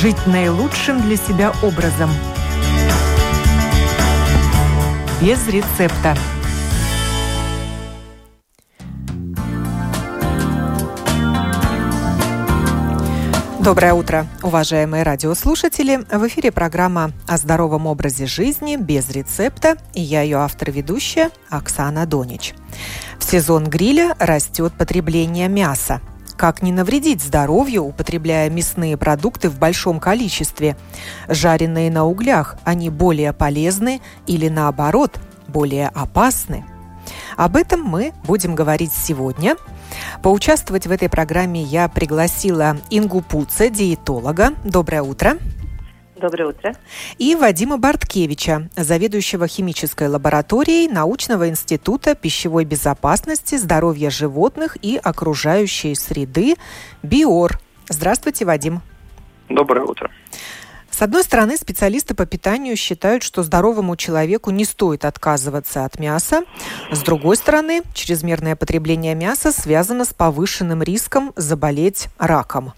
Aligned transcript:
жить 0.00 0.28
наилучшим 0.28 1.02
для 1.02 1.16
себя 1.16 1.52
образом. 1.60 2.08
Без 5.20 5.44
рецепта. 5.48 6.16
Доброе 13.58 13.94
утро, 13.94 14.28
уважаемые 14.44 15.02
радиослушатели. 15.02 15.96
В 16.12 16.28
эфире 16.28 16.52
программа 16.52 17.10
о 17.26 17.36
здоровом 17.36 17.88
образе 17.88 18.26
жизни 18.26 18.76
без 18.76 19.10
рецепта. 19.10 19.78
И 19.94 20.00
я 20.00 20.22
ее 20.22 20.36
автор-ведущая 20.36 21.30
Оксана 21.50 22.06
Донич. 22.06 22.54
В 23.18 23.24
сезон 23.24 23.64
гриля 23.64 24.14
растет 24.20 24.74
потребление 24.78 25.48
мяса. 25.48 26.00
Как 26.38 26.62
не 26.62 26.70
навредить 26.70 27.20
здоровью, 27.20 27.82
употребляя 27.82 28.48
мясные 28.48 28.96
продукты 28.96 29.50
в 29.50 29.58
большом 29.58 29.98
количестве? 29.98 30.76
Жареные 31.28 31.90
на 31.90 32.06
углях, 32.06 32.56
они 32.64 32.90
более 32.90 33.32
полезны 33.32 34.00
или 34.28 34.48
наоборот, 34.48 35.18
более 35.48 35.88
опасны? 35.88 36.64
Об 37.36 37.56
этом 37.56 37.82
мы 37.82 38.12
будем 38.24 38.54
говорить 38.54 38.92
сегодня– 38.92 39.56
Поучаствовать 40.22 40.86
в 40.86 40.90
этой 40.90 41.08
программе 41.08 41.62
я 41.62 41.88
пригласила 41.88 42.76
Ингу 42.90 43.22
Пуце, 43.22 43.70
диетолога. 43.70 44.52
Доброе 44.64 45.02
утро. 45.02 45.38
Доброе 46.20 46.48
утро. 46.48 46.74
И 47.18 47.36
Вадима 47.36 47.78
Барткевича, 47.78 48.68
заведующего 48.76 49.46
химической 49.46 50.08
лабораторией 50.08 50.88
Научного 50.88 51.48
института 51.48 52.16
пищевой 52.16 52.64
безопасности, 52.64 53.56
здоровья 53.56 54.10
животных 54.10 54.76
и 54.82 54.96
окружающей 54.96 55.94
среды 55.94 56.56
БИОР. 57.04 57.60
Здравствуйте, 57.88 58.44
Вадим. 58.44 58.80
Доброе 59.48 59.84
утро. 59.84 60.10
С 60.98 61.02
одной 61.02 61.22
стороны, 61.22 61.56
специалисты 61.56 62.12
по 62.14 62.26
питанию 62.26 62.74
считают, 62.74 63.22
что 63.22 63.44
здоровому 63.44 63.94
человеку 63.94 64.50
не 64.50 64.64
стоит 64.64 65.04
отказываться 65.04 65.84
от 65.84 66.00
мяса. 66.00 66.42
С 66.90 67.02
другой 67.02 67.36
стороны, 67.36 67.82
чрезмерное 67.94 68.56
потребление 68.56 69.14
мяса 69.14 69.52
связано 69.52 70.04
с 70.04 70.12
повышенным 70.12 70.82
риском 70.82 71.32
заболеть 71.36 72.08
раком. 72.18 72.72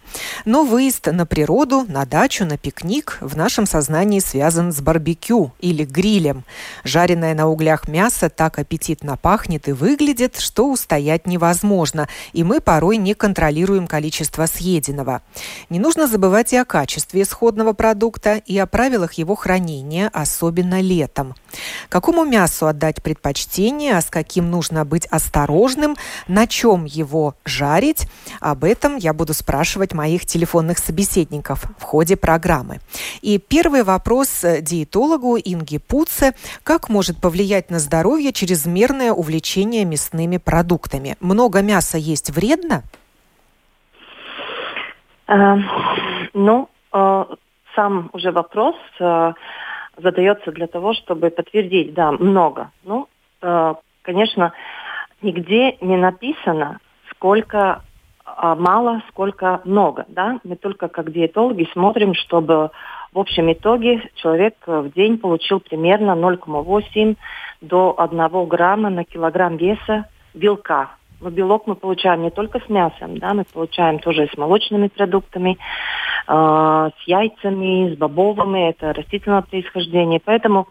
Но 0.45 0.65
выезд 0.65 1.07
на 1.07 1.25
природу, 1.25 1.87
на 1.89 2.05
дачу, 2.05 2.45
на 2.45 2.59
пикник 2.59 3.17
в 3.23 3.39
нашем 3.39 3.65
сознании 3.65 4.21
связан 4.21 4.71
с 4.71 4.83
барбекю 4.83 5.53
или 5.59 5.87
грилем. 5.87 6.45
Жареное 6.85 7.33
на 7.33 7.49
углях 7.49 7.89
мясо 7.89 8.29
так 8.29 8.59
аппетитно 8.59 9.17
пахнет 9.17 9.67
и 9.67 9.73
выглядит, 9.73 10.39
что 10.39 10.71
устоять 10.71 11.27
невозможно, 11.27 12.07
и 12.35 12.45
мы 12.45 12.61
порой 12.61 12.99
не 12.99 13.15
контролируем 13.15 13.87
количество 13.87 14.45
съеденного. 14.45 15.23
Не 15.71 15.79
нужно 15.79 16.07
забывать 16.07 16.53
и 16.53 16.57
о 16.59 16.67
качестве 16.67 17.23
исходного 17.23 17.73
продукта, 17.73 18.10
продукта 18.11 18.43
и 18.45 18.59
о 18.59 18.67
правилах 18.67 19.15
его 19.15 19.37
хранения, 19.37 20.11
особенно 20.13 20.81
летом. 20.81 21.35
Какому 21.89 22.25
мясу 22.25 22.67
отдать 22.67 23.03
предпочтение, 23.03 23.97
а 23.97 24.01
с 24.01 24.11
каким 24.11 24.51
нужно 24.51 24.85
быть 24.85 25.07
осторожным, 25.07 25.97
на 26.27 26.47
чем 26.47 26.87
его 26.87 27.35
жарить, 27.45 28.09
об 28.41 28.65
этом 28.65 28.97
я 28.97 29.13
буду 29.13 29.33
спрашивать 29.33 29.95
моих 29.95 30.27
телефонных 30.27 30.79
собеседников 30.79 31.65
в 31.79 31.83
ходе 31.83 32.17
программы. 32.17 32.81
И 33.23 33.39
первый 33.39 33.85
вопрос 33.85 34.45
диетологу 34.61 35.37
Инге 35.37 35.79
Пуце. 35.79 36.35
Как 36.65 36.89
может 36.89 37.21
повлиять 37.21 37.71
на 37.71 37.79
здоровье 37.79 38.33
чрезмерное 38.33 39.13
увлечение 39.13 39.85
мясными 39.85 40.39
продуктами? 40.39 41.17
Много 41.21 41.63
мяса 41.63 41.97
есть 41.97 42.31
вредно? 42.31 42.83
Э, 45.29 45.57
ну, 46.35 46.69
э, 46.93 47.25
сам 47.75 48.11
уже 48.13 48.31
вопрос 48.31 48.77
э, 48.99 49.33
задается 49.97 50.53
для 50.53 50.67
того, 50.67 50.95
чтобы 50.95 51.31
подтвердить, 51.31 51.95
да, 51.95 52.13
много. 52.13 52.71
Ну, 52.85 53.09
э, 53.43 53.75
конечно, 54.03 54.53
нигде 55.23 55.77
не 55.81 55.97
написано, 55.97 56.79
сколько 57.11 57.83
э, 58.25 58.55
мало, 58.59 59.03
сколько 59.09 59.61
много, 59.65 60.05
да. 60.09 60.39
Мы 60.45 60.57
только 60.57 60.89
как 60.89 61.13
диетологи 61.13 61.69
смотрим, 61.73 62.15
чтобы 62.15 62.71
в 63.13 63.19
общем 63.19 63.53
итоге 63.53 64.11
человек 64.17 64.55
в 64.67 64.91
день 64.93 65.19
получил 65.19 65.61
примерно 65.61 66.13
0,8 66.13 67.17
до 67.61 67.95
1 67.99 68.47
грамма 68.47 68.91
на 68.91 69.05
килограмм 69.05 69.57
веса 69.57 70.07
белка. 70.35 70.91
Белок 71.21 71.67
мы 71.67 71.75
получаем 71.75 72.23
не 72.23 72.31
только 72.31 72.61
с 72.61 72.69
мясом, 72.69 73.19
да, 73.19 73.35
мы 73.35 73.45
получаем 73.45 73.99
тоже 73.99 74.29
с 74.33 74.37
молочными 74.39 74.89
продуктами, 74.89 75.59
э, 76.27 76.33
с 76.33 77.03
яйцами, 77.07 77.95
с 77.95 77.99
бобовыми, 77.99 78.71
это 78.71 78.93
растительного 78.93 79.43
происхождения. 79.43 80.21
Поэтому 80.25 80.69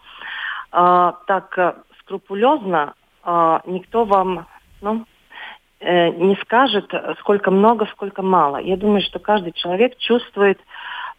э, 0.72 1.12
так 1.28 1.58
э, 1.58 1.74
скрупулезно 2.00 2.94
э, 3.24 3.60
никто 3.68 4.06
вам 4.06 4.48
ну, 4.82 5.06
э, 5.80 6.10
не 6.10 6.36
скажет, 6.38 6.92
сколько 7.20 7.52
много, 7.52 7.86
сколько 7.88 8.22
мало. 8.22 8.58
Я 8.58 8.78
думаю, 8.78 9.02
что 9.02 9.20
каждый 9.20 9.52
человек 9.54 9.98
чувствует 9.98 10.60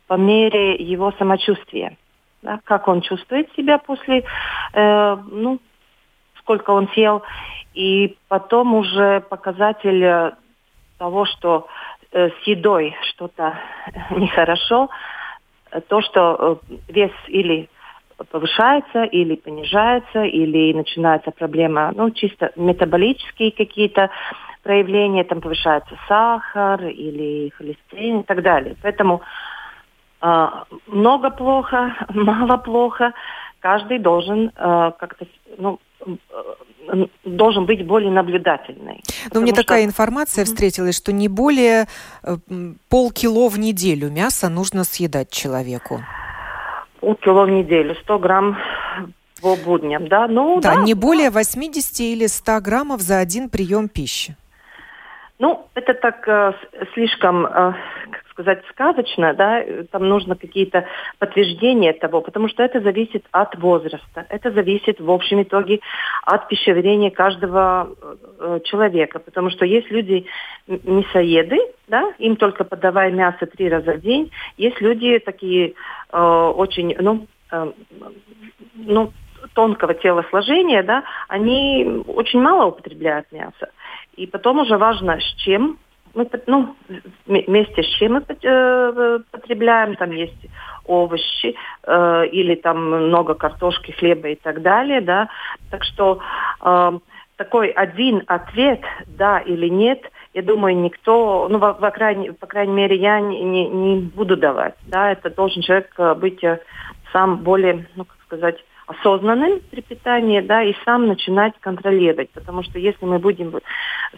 по 0.07 0.15
мере 0.15 0.75
его 0.75 1.13
самочувствия. 1.19 1.97
Да, 2.43 2.59
как 2.65 2.89
он 2.89 3.03
чувствует 3.03 3.53
себя 3.55 3.79
после, 3.79 4.25
э, 4.73 5.17
ну, 5.31 5.61
сколько 6.51 6.71
он 6.71 6.89
съел. 6.89 7.23
И 7.75 8.17
потом 8.29 8.75
уже 8.75 9.21
показатель 9.21 10.05
э, 10.05 10.33
того, 10.99 11.25
что 11.25 11.69
э, 12.11 12.31
с 12.31 12.47
едой 12.47 12.97
что-то 13.11 13.55
нехорошо, 14.11 14.91
то, 15.89 16.01
что 16.03 16.61
э, 16.69 16.75
вес 16.89 17.13
или 17.29 17.69
повышается, 18.31 19.05
или 19.05 19.37
понижается, 19.37 20.25
или 20.25 20.73
начинается 20.73 21.31
проблема, 21.31 21.93
ну, 21.95 22.11
чисто 22.11 22.51
метаболические 22.57 23.53
какие-то 23.53 24.11
проявления, 24.65 25.25
там 25.25 25.41
повышается 25.41 25.97
сахар 26.09 26.85
или 26.87 27.51
холестерин 27.51 28.21
и 28.21 28.25
так 28.25 28.43
далее. 28.43 28.75
Поэтому 28.83 29.23
э, 30.21 30.49
много 30.89 31.31
плохо, 31.31 31.95
мало 32.13 32.57
плохо, 32.57 33.13
каждый 33.61 34.01
должен 34.01 34.49
э, 34.49 34.93
как-то, 34.99 35.27
ну, 35.57 35.79
должен 37.25 37.67
быть 37.67 37.87
более 37.87 38.11
наблюдательный. 38.11 39.03
Но 39.33 39.41
мне 39.41 39.53
что... 39.53 39.63
такая 39.63 39.85
информация 39.85 40.45
встретилась, 40.45 40.97
что 40.97 41.13
не 41.13 41.29
более 41.29 41.87
э, 42.23 42.37
полкило 42.89 43.49
в 43.49 43.59
неделю 43.59 44.11
мяса 44.11 44.49
нужно 44.49 44.85
съедать 44.85 45.31
человеку. 45.31 46.03
Полкило 47.01 47.45
в 47.45 47.51
неделю, 47.51 47.95
100 48.03 48.19
грамм 48.19 48.57
по 49.41 49.57
будням, 49.57 50.09
да? 50.09 50.29
Ну, 50.29 50.61
да, 50.61 50.75
да, 50.75 50.83
не 50.83 50.95
более 50.95 51.31
80 51.31 52.01
или 52.01 52.27
100 52.27 52.61
граммов 52.61 53.01
за 53.01 53.19
один 53.19 53.49
прием 53.49 53.89
пищи. 53.89 54.37
Ну, 55.39 55.67
это 55.75 55.95
так 55.95 56.29
э, 56.29 56.53
слишком, 56.93 57.47
э, 57.47 57.51
как 58.11 58.25
сказать, 58.41 58.63
сказочно, 58.71 59.35
да, 59.35 59.63
там 59.91 60.09
нужно 60.09 60.35
какие-то 60.35 60.87
подтверждения 61.19 61.93
того, 61.93 62.21
потому 62.21 62.49
что 62.49 62.63
это 62.63 62.81
зависит 62.81 63.25
от 63.33 63.57
возраста, 63.59 64.27
это 64.29 64.51
зависит 64.51 65.01
в 65.01 65.11
общем 65.11 65.43
итоге 65.43 65.81
от 66.25 66.49
пищеварения 66.49 67.11
каждого 67.11 67.91
э, 68.39 68.61
человека, 68.65 69.19
потому 69.19 69.51
что 69.51 69.65
есть 69.65 69.91
люди 69.91 70.27
мясоеды, 70.67 71.59
да, 71.89 72.13
им 72.19 72.37
только 72.37 72.65
подавай 72.65 73.13
мясо 73.13 73.47
три 73.47 73.69
раза 73.69 73.93
в 73.93 74.01
день, 74.01 74.31
есть 74.57 74.81
люди 74.81 75.19
такие 75.19 75.75
э, 76.13 76.53
очень, 76.57 76.97
ну, 76.99 77.27
э, 77.53 77.73
ну, 78.75 79.13
тонкого 79.55 79.95
телосложения, 79.95 80.83
да, 80.83 81.05
они 81.29 82.03
очень 82.07 82.41
мало 82.41 82.67
употребляют 82.67 83.27
мясо. 83.33 83.71
И 84.17 84.27
потом 84.27 84.61
уже 84.61 84.77
важно, 84.77 85.19
с 85.19 85.35
чем 85.43 85.79
мы, 86.15 86.29
ну, 86.47 86.75
вместе 87.27 87.83
с 87.83 87.87
чем 87.99 88.15
мы 88.15 88.25
э, 88.29 89.19
потребляем, 89.31 89.97
там 89.97 90.11
есть 90.11 90.47
овощи 90.85 91.55
э, 91.85 92.27
или 92.33 92.55
там 92.57 93.09
много 93.09 93.35
картошки, 93.35 93.93
хлеба 93.93 94.29
и 94.29 94.35
так 94.35 94.63
далее, 94.63 95.01
да. 95.01 95.29
Так 95.71 95.85
что 95.85 96.21
э, 96.63 96.99
такой 97.37 97.69
один 97.69 98.23
ответ, 98.27 98.81
да 99.07 99.39
или 99.39 99.69
нет, 99.69 100.01
я 100.35 100.43
думаю, 100.43 100.77
никто, 100.77 101.49
ну, 101.51 101.59
по, 101.59 101.75
по, 101.75 101.91
крайней, 101.91 102.33
по 102.33 102.47
крайней 102.47 102.73
мере, 102.73 102.97
я 102.97 103.21
не, 103.21 103.43
не, 103.43 103.69
не 103.69 104.01
буду 104.01 104.37
давать, 104.37 104.75
да, 104.87 105.13
это 105.13 105.31
должен 105.31 105.63
человек 105.63 105.93
э, 105.99 106.15
быть 106.15 106.43
э, 106.45 106.61
сам 107.13 107.39
более, 107.39 107.87
ну, 107.97 108.05
как 108.05 108.17
сказать, 108.27 108.57
осознанным 108.91 109.61
при 109.71 109.83
питании, 109.83 110.41
да, 110.41 110.63
и 110.63 110.75
сам 110.85 111.07
начинать 111.07 111.55
контролировать. 111.61 112.31
Потому 112.31 112.63
что 112.63 112.79
если 112.79 113.05
мы 113.05 113.19
будем 113.19 113.53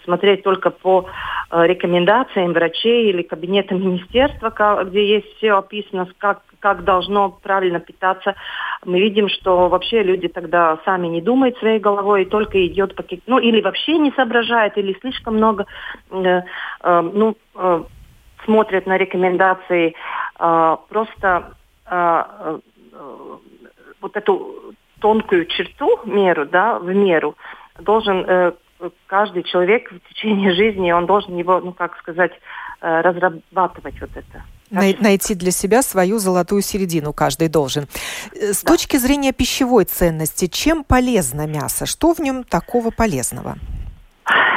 смотреть 0.04 0.42
только 0.42 0.70
по 0.70 1.06
э, 1.50 1.66
рекомендациям 1.66 2.52
врачей 2.52 3.10
или 3.10 3.22
кабинета 3.22 3.74
министерства, 3.74 4.84
где 4.84 5.06
есть 5.06 5.36
все 5.36 5.52
описано, 5.52 6.08
как, 6.18 6.42
как 6.60 6.84
должно 6.84 7.30
правильно 7.30 7.80
питаться, 7.80 8.34
мы 8.84 8.98
видим, 9.00 9.28
что 9.28 9.68
вообще 9.68 10.02
люди 10.02 10.28
тогда 10.28 10.78
сами 10.84 11.08
не 11.08 11.20
думают 11.20 11.58
своей 11.58 11.78
головой, 11.78 12.22
и 12.22 12.30
только 12.30 12.66
идет 12.66 12.94
пакет, 12.94 13.20
ну 13.26 13.38
или 13.38 13.60
вообще 13.60 13.98
не 13.98 14.10
соображает, 14.12 14.78
или 14.78 14.96
слишком 15.00 15.36
много, 15.36 15.66
э, 16.10 16.40
э, 16.82 17.00
ну, 17.12 17.36
э, 17.54 17.84
смотрят 18.44 18.86
на 18.86 18.96
рекомендации 18.96 19.94
э, 20.38 20.76
просто 20.88 21.52
э, 21.90 22.58
вот 24.02 24.16
эту 24.16 24.74
тонкую 25.00 25.46
черту, 25.46 26.00
меру, 26.04 26.46
да, 26.46 26.78
в 26.78 26.94
меру, 26.94 27.36
должен 27.78 28.24
э, 28.26 28.52
каждый 29.06 29.42
человек 29.44 29.90
в 29.90 30.08
течение 30.08 30.52
жизни, 30.52 30.92
он 30.92 31.06
должен 31.06 31.36
его, 31.36 31.60
ну 31.60 31.72
как 31.72 31.96
сказать, 31.98 32.32
э, 32.80 33.00
разрабатывать 33.00 34.00
вот 34.00 34.10
это. 34.14 34.44
Найти 34.70 35.34
для 35.34 35.50
себя 35.50 35.82
свою 35.82 36.18
золотую 36.18 36.62
середину 36.62 37.12
каждый 37.12 37.48
должен. 37.48 37.84
Э, 38.34 38.52
с 38.52 38.62
да. 38.62 38.72
точки 38.72 38.96
зрения 38.96 39.32
пищевой 39.32 39.84
ценности, 39.84 40.46
чем 40.46 40.84
полезно 40.84 41.46
мясо? 41.46 41.86
Что 41.86 42.14
в 42.14 42.20
нем 42.20 42.44
такого 42.44 42.90
полезного? 42.90 43.56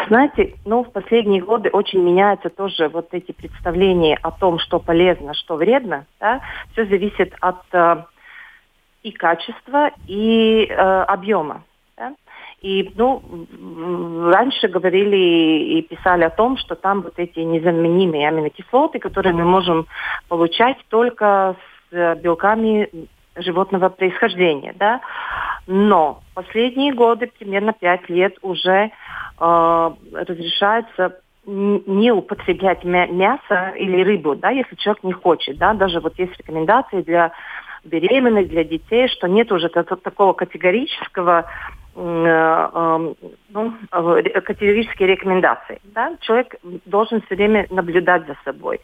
Знаете, 0.07 0.53
ну, 0.65 0.83
в 0.83 0.91
последние 0.91 1.41
годы 1.41 1.69
очень 1.69 1.99
меняются 1.99 2.49
тоже 2.49 2.89
вот 2.89 3.07
эти 3.11 3.31
представления 3.31 4.17
о 4.21 4.29
том, 4.31 4.59
что 4.59 4.79
полезно, 4.79 5.33
что 5.33 5.55
вредно. 5.55 6.05
Да? 6.19 6.41
Все 6.71 6.85
зависит 6.85 7.33
от 7.41 7.61
э, 7.73 8.03
и 9.05 9.11
качества, 9.11 9.91
и 10.07 10.65
э, 10.67 10.73
объема. 10.73 11.63
Да? 11.95 12.13
И, 12.61 12.91
ну, 12.95 13.21
раньше 14.31 14.67
говорили 14.67 15.77
и 15.77 15.81
писали 15.83 16.23
о 16.23 16.31
том, 16.31 16.57
что 16.57 16.73
там 16.75 17.01
вот 17.01 17.13
эти 17.17 17.39
незаменимые 17.39 18.27
аминокислоты, 18.27 18.97
которые 18.97 19.33
мы 19.33 19.43
можем 19.43 19.85
получать 20.27 20.77
только 20.89 21.55
с 21.91 21.95
э, 21.95 22.15
белками 22.15 22.89
животного 23.35 23.89
происхождения, 23.89 24.73
да. 24.79 25.01
Но 25.67 26.21
последние 26.33 26.93
годы, 26.93 27.31
примерно 27.37 27.73
пять 27.73 28.09
лет, 28.09 28.35
уже 28.41 28.89
э, 29.39 29.91
разрешается 30.13 31.19
не 31.45 32.11
употреблять 32.11 32.83
мясо 32.83 33.73
или 33.77 34.03
рыбу, 34.03 34.35
да, 34.35 34.49
если 34.49 34.75
человек 34.77 35.03
не 35.03 35.13
хочет, 35.13 35.57
да, 35.57 35.75
даже 35.75 35.99
вот 35.99 36.17
есть 36.17 36.35
рекомендации 36.39 37.03
для 37.03 37.33
беременных, 37.85 38.49
для 38.49 38.63
детей, 38.63 39.07
что 39.07 39.27
нет 39.27 39.51
уже 39.51 39.69
такого 39.69 40.33
категорического 40.33 41.45
Э, 41.97 42.69
эм, 42.73 43.15
ну, 43.49 43.73
категорические 43.89 45.07
рекомендации. 45.07 45.79
Да? 45.85 46.17
Человек 46.19 46.55
должен 46.85 47.21
все 47.21 47.35
время 47.35 47.67
наблюдать 47.69 48.27
за 48.27 48.35
собой. 48.43 48.81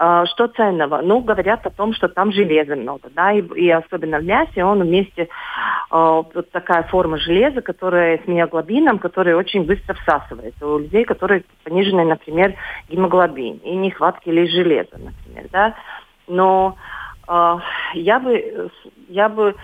Э, 0.00 0.24
что 0.26 0.48
ценного? 0.48 1.00
Ну, 1.00 1.20
говорят 1.20 1.64
о 1.66 1.70
том, 1.70 1.94
что 1.94 2.08
там 2.08 2.32
железа 2.32 2.74
много, 2.74 3.10
да, 3.14 3.30
и, 3.30 3.42
и 3.54 3.70
особенно 3.70 4.18
в 4.18 4.24
мясе 4.24 4.64
он 4.64 4.82
вместе, 4.82 5.22
э, 5.22 5.28
вот 5.90 6.50
такая 6.50 6.82
форма 6.82 7.18
железа, 7.18 7.60
которая 7.60 8.18
с 8.18 8.26
миоглобином, 8.26 8.98
которая 8.98 9.36
очень 9.36 9.64
быстро 9.64 9.94
всасывается 9.94 10.66
у 10.66 10.80
людей, 10.80 11.04
которые 11.04 11.44
понижены, 11.62 12.04
например, 12.04 12.54
гемоглобин 12.88 13.58
и 13.58 13.76
нехватки 13.76 14.30
или 14.30 14.46
железа, 14.46 14.98
например, 14.98 15.46
да. 15.52 15.74
Но 16.26 16.76
я 17.94 18.18
бы, 18.20 18.70
я 19.08 19.28
бы 19.28 19.54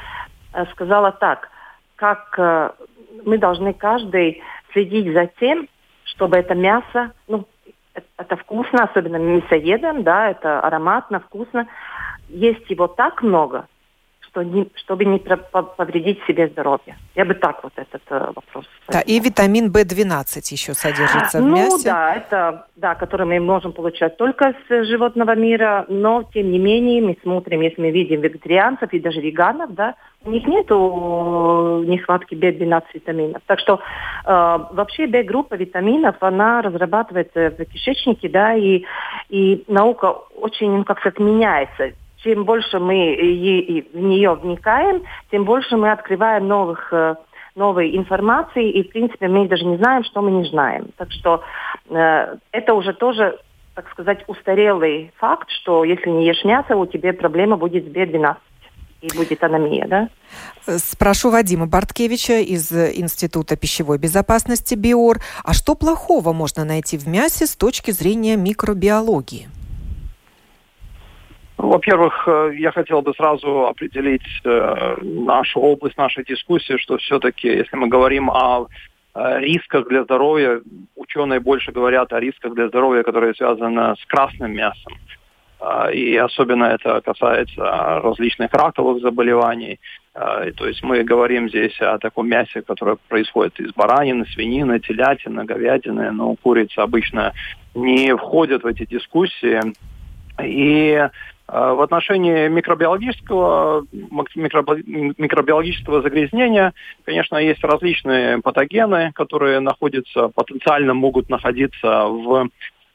сказала 0.73 1.13
так, 1.13 1.51
как 1.97 2.35
э, 2.39 2.71
мы 3.25 3.39
должны 3.39 3.73
каждый 3.73 4.43
следить 4.73 5.13
за 5.13 5.27
тем, 5.39 5.69
чтобы 6.05 6.37
это 6.37 6.55
мясо, 6.55 7.13
ну, 7.29 7.47
это, 7.95 8.07
это 8.19 8.37
вкусно, 8.37 8.85
особенно 8.85 9.17
мясоедам, 9.17 10.03
да, 10.03 10.31
это 10.31 10.61
ароматно, 10.61 11.21
вкусно. 11.21 11.67
Есть 12.29 12.69
его 12.69 12.87
так 12.89 13.23
много, 13.23 13.67
что 14.35 14.43
не, 14.43 14.69
чтобы 14.75 15.05
не 15.05 15.19
повредить 15.19 16.19
себе 16.27 16.49
здоровье. 16.49 16.97
Я 17.15 17.25
бы 17.25 17.35
так 17.35 17.63
вот 17.63 17.73
этот 17.77 18.03
э, 18.11 18.33
вопрос. 18.35 18.67
Да, 18.89 19.01
и 19.01 19.21
витамин 19.21 19.71
В12 19.71 20.53
еще 20.53 20.75
содержится 20.75 21.39
в 21.39 21.43
ну, 21.43 21.57
мясе. 21.57 21.71
Ну 21.71 21.79
да, 21.85 22.15
это, 22.15 22.67
да, 22.75 22.95
который 22.97 23.27
мы 23.27 23.39
можем 23.39 23.73
получать 23.73 24.17
только 24.17 24.55
с 24.69 24.85
животного 24.87 25.37
мира, 25.37 25.87
но 25.89 26.25
тем 26.35 26.51
не 26.51 26.59
менее 26.59 27.01
мы 27.01 27.17
смотрим, 27.23 27.61
если 27.61 27.81
мы 27.81 27.91
видим 27.93 28.21
вегетарианцев 28.21 28.93
и 28.93 28.99
даже 28.99 29.21
веганов, 29.21 29.73
да, 29.75 29.95
у 30.25 30.31
них 30.31 30.47
нет 30.47 30.69
нехватки 30.71 32.35
B12 32.35 32.83
витаминов. 32.95 33.43
Так 33.47 33.61
что 33.61 33.75
э, 33.75 34.59
вообще 34.73 35.07
B-группа 35.07 35.55
витаминов, 35.55 36.17
она 36.21 36.61
разрабатывается 36.63 37.51
в 37.51 37.65
кишечнике, 37.67 38.29
да, 38.29 38.55
и, 38.55 38.83
и 39.29 39.63
наука 39.69 40.11
очень, 40.41 40.71
ну, 40.71 40.85
как 40.85 40.99
сказать, 40.99 41.21
меняется 41.21 41.93
чем 42.25 42.45
больше 42.45 42.81
мы 42.81 43.15
в 43.93 43.97
нее 43.99 44.35
вникаем, 44.35 45.03
тем 45.31 45.45
больше 45.45 45.77
мы 45.77 45.93
открываем 45.93 46.49
новых 46.49 46.93
э, 46.93 47.17
новой 47.55 47.97
информации, 47.97 48.71
и, 48.71 48.83
в 48.83 48.91
принципе, 48.91 49.29
мы 49.29 49.47
даже 49.47 49.65
не 49.65 49.77
знаем, 49.77 50.03
что 50.05 50.23
мы 50.23 50.31
не 50.31 50.49
знаем. 50.49 50.89
Так 50.97 51.13
что 51.13 51.43
э, 51.89 52.37
это 52.51 52.75
уже 52.75 52.95
тоже, 52.95 53.39
так 53.75 53.89
сказать, 53.91 54.25
устарелый 54.27 55.13
факт, 55.19 55.49
что 55.51 55.85
если 55.85 56.11
не 56.11 56.27
ешь 56.27 56.45
мясо, 56.45 56.77
у 56.77 56.87
тебя 56.87 57.13
проблема 57.13 57.57
будет 57.57 57.85
с 57.85 57.89
B12 57.89 58.37
и 59.03 59.17
будет 59.17 59.45
аномия, 59.45 59.87
да? 59.87 60.09
Спрошу 60.79 61.31
Вадима 61.31 61.67
Барткевича 61.67 62.41
из 62.41 62.73
Института 62.73 63.57
пищевой 63.57 63.99
безопасности 63.99 64.75
БИОР. 64.75 65.19
А 65.45 65.53
что 65.53 65.75
плохого 65.75 66.33
можно 66.33 66.65
найти 66.65 66.97
в 66.97 67.07
мясе 67.07 67.47
с 67.47 67.55
точки 67.55 67.91
зрения 67.91 68.37
микробиологии? 68.37 69.49
Во-первых, 71.57 72.25
э, 72.27 72.53
я 72.59 72.73
хотел 72.73 73.03
бы 73.03 73.15
сразу 73.15 73.67
определить 73.67 74.27
э, 74.45 74.97
нашу 75.03 75.61
область 75.61 75.97
нашей 75.97 76.25
дискуссии, 76.25 76.77
что 76.79 76.97
все-таки, 76.99 77.49
если 77.49 77.77
мы 77.77 77.87
говорим 77.87 78.29
о 78.29 78.67
э, 79.15 79.39
рисках 79.39 79.89
для 79.89 80.03
здоровья, 80.03 80.61
ученые 80.97 81.39
больше 81.39 81.71
говорят 81.71 82.13
о 82.13 82.19
рисках 82.19 82.55
для 82.55 82.69
здоровья, 82.69 83.05
которые 83.05 83.35
связаны 83.35 83.95
с 83.97 84.05
красным 84.07 84.53
мясом. 84.53 84.95
И 85.95 86.15
особенно 86.17 86.65
это 86.65 87.01
касается 87.01 87.63
различных 88.03 88.53
раковых 88.53 89.01
заболеваний. 89.01 89.81
То 90.13 90.67
есть 90.67 90.83
мы 90.83 91.03
говорим 91.05 91.49
здесь 91.49 91.81
о 91.81 91.97
таком 91.97 92.29
мясе, 92.29 92.61
которое 92.61 92.99
происходит 93.09 93.59
из 93.61 93.73
баранины, 93.73 94.27
свинины, 94.27 94.79
телятины, 94.81 95.45
говядины, 95.45 96.11
но 96.11 96.35
курица 96.35 96.83
обычно 96.83 97.33
не 97.75 98.15
входит 98.15 98.63
в 98.63 98.67
эти 98.67 98.85
дискуссии. 98.85 99.59
И 100.43 101.09
в 101.47 101.83
отношении 101.83 102.49
микробиологического, 102.49 103.87
микробиологического 103.93 106.01
загрязнения, 106.01 106.73
конечно, 107.05 107.37
есть 107.37 107.63
различные 107.63 108.41
патогены, 108.41 109.13
которые 109.13 109.61
находятся, 109.61 110.29
потенциально 110.29 110.95
могут 110.95 111.29
находиться 111.29 112.07
в 112.07 112.49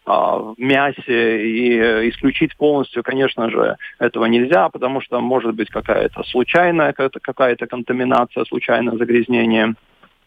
а, 0.05 0.37
в 0.37 0.55
мясе 0.57 1.45
и 1.45 2.09
исключить 2.09 2.57
полностью, 2.57 3.03
конечно 3.03 3.51
же, 3.51 3.77
этого 3.99 4.25
нельзя, 4.25 4.69
потому 4.69 5.01
что 5.01 5.19
может 5.19 5.53
быть 5.53 5.69
какая-то 5.69 6.23
случайная 6.23 6.93
какая-то 6.93 7.67
контаминация, 7.67 8.45
случайное 8.45 8.97
загрязнение. 8.97 9.75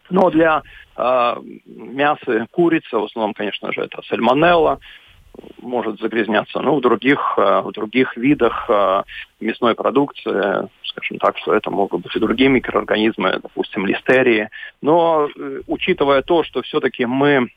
Но 0.09 0.29
для 0.29 0.61
э, 0.95 1.35
мяса 1.65 2.47
курицы, 2.51 2.97
в 2.97 3.03
основном, 3.03 3.33
конечно 3.33 3.73
же, 3.73 3.81
это 3.81 4.01
сальмонелла, 4.03 4.79
может 5.61 5.99
загрязняться. 5.99 6.59
Ну, 6.59 6.77
в 6.77 6.81
других, 6.81 7.33
э, 7.37 7.61
в 7.61 7.71
других 7.71 8.15
видах 8.17 8.65
э, 8.69 9.03
мясной 9.39 9.75
продукции, 9.75 10.69
скажем 10.83 11.17
так, 11.19 11.37
что 11.37 11.53
это 11.53 11.71
могут 11.71 12.01
быть 12.01 12.15
и 12.15 12.19
другие 12.19 12.49
микроорганизмы, 12.49 13.39
допустим, 13.41 13.85
листерии. 13.85 14.49
Но 14.81 15.27
э, 15.27 15.61
учитывая 15.67 16.21
то, 16.21 16.43
что 16.43 16.61
все-таки 16.61 17.05
мы 17.05 17.49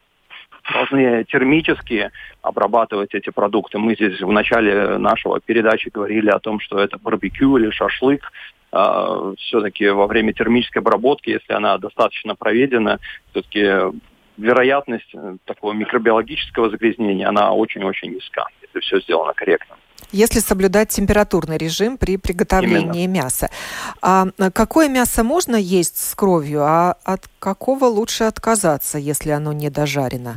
должны 0.72 1.24
термически 1.24 2.10
обрабатывать 2.42 3.14
эти 3.14 3.30
продукты. 3.30 3.78
Мы 3.78 3.94
здесь 3.94 4.20
в 4.20 4.32
начале 4.32 4.98
нашего 4.98 5.40
передачи 5.40 5.90
говорили 5.90 6.30
о 6.30 6.40
том, 6.40 6.58
что 6.60 6.78
это 6.78 6.98
барбекю 6.98 7.56
или 7.56 7.70
шашлык. 7.70 8.32
Все-таки 9.38 9.88
во 9.88 10.08
время 10.08 10.32
термической 10.32 10.82
обработки, 10.82 11.30
если 11.30 11.52
она 11.52 11.78
достаточно 11.78 12.34
проведена, 12.34 12.98
все-таки 13.30 13.96
вероятность 14.36 15.14
э, 15.14 15.36
такого 15.44 15.72
микробиологического 15.72 16.70
загрязнения, 16.70 17.28
она 17.28 17.52
очень-очень 17.52 18.12
низка, 18.12 18.46
если 18.62 18.80
все 18.80 19.00
сделано 19.00 19.32
корректно. 19.34 19.76
Если 20.12 20.38
соблюдать 20.38 20.90
температурный 20.90 21.58
режим 21.58 21.98
при 21.98 22.16
приготовлении 22.16 23.04
Именно. 23.04 23.24
мяса. 23.24 23.50
А 24.00 24.26
какое 24.54 24.88
мясо 24.88 25.24
можно 25.24 25.56
есть 25.56 25.96
с 25.96 26.14
кровью, 26.14 26.62
а 26.62 26.96
от 27.04 27.28
какого 27.38 27.86
лучше 27.86 28.24
отказаться, 28.24 28.98
если 28.98 29.30
оно 29.30 29.52
не 29.52 29.68
дожарено? 29.68 30.36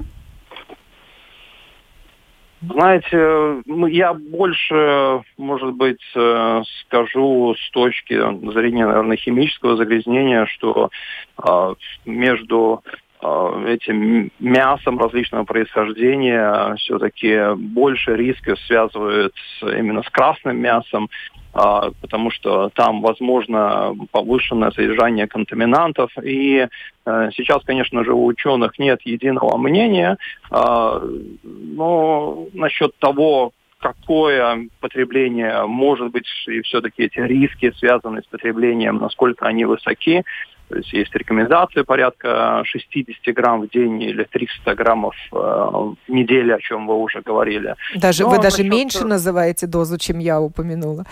Знаете, 2.61 3.63
я 3.89 4.13
больше, 4.13 5.21
может 5.37 5.73
быть, 5.75 6.01
э, 6.13 6.61
скажу 6.81 7.55
с 7.55 7.71
точки 7.71 8.15
зрения, 8.51 8.85
наверное, 8.85 9.15
химического 9.15 9.77
загрязнения, 9.77 10.45
что 10.45 10.89
а, 11.37 11.75
между 12.03 12.83
Э, 12.83 12.91
этим 13.21 14.31
мясом 14.39 14.97
различного 14.97 15.43
происхождения 15.43 16.75
все-таки 16.75 17.53
больше 17.55 18.15
рисков 18.15 18.57
связывают 18.61 19.33
именно 19.61 20.03
с 20.03 20.09
красным 20.09 20.57
мясом, 20.57 21.09
а, 21.51 21.91
потому 22.01 22.31
что 22.31 22.69
там 22.69 23.01
возможно 23.01 23.93
повышенное 24.11 24.71
содержание 24.71 25.27
контаминантов. 25.27 26.11
И 26.23 26.65
э, 27.05 27.29
сейчас, 27.35 27.63
конечно 27.63 28.05
же, 28.05 28.13
у 28.13 28.25
ученых 28.25 28.79
нет 28.79 29.01
единого 29.03 29.57
мнения, 29.57 30.17
но 30.51 32.47
насчет 32.53 32.95
того, 32.99 33.51
какое 33.79 34.67
потребление 34.79 35.65
может 35.65 36.11
быть, 36.11 36.27
и 36.47 36.61
все-таки 36.61 37.03
эти 37.03 37.19
риски, 37.19 37.71
связанные 37.77 38.21
с 38.21 38.27
потреблением, 38.27 38.97
насколько 38.97 39.45
они 39.45 39.65
высоки. 39.65 40.23
То 40.69 40.77
есть 40.77 40.93
есть 40.93 41.15
рекомендации 41.15 41.81
порядка 41.81 42.61
60 42.63 43.33
грамм 43.33 43.61
в 43.61 43.69
день 43.69 44.01
или 44.03 44.23
300 44.23 44.75
граммов 44.75 45.15
э, 45.31 45.35
в 45.35 45.95
неделю, 46.07 46.55
о 46.55 46.59
чем 46.59 46.85
вы 46.87 46.95
уже 46.95 47.21
говорили. 47.21 47.75
Даже, 47.95 48.23
Но 48.23 48.29
вы 48.29 48.35
даже 48.37 48.63
насчет... 48.63 48.71
меньше 48.71 49.05
называете 49.05 49.65
дозу, 49.65 49.97
чем 49.97 50.19
я 50.19 50.39
упомянула. 50.39 51.05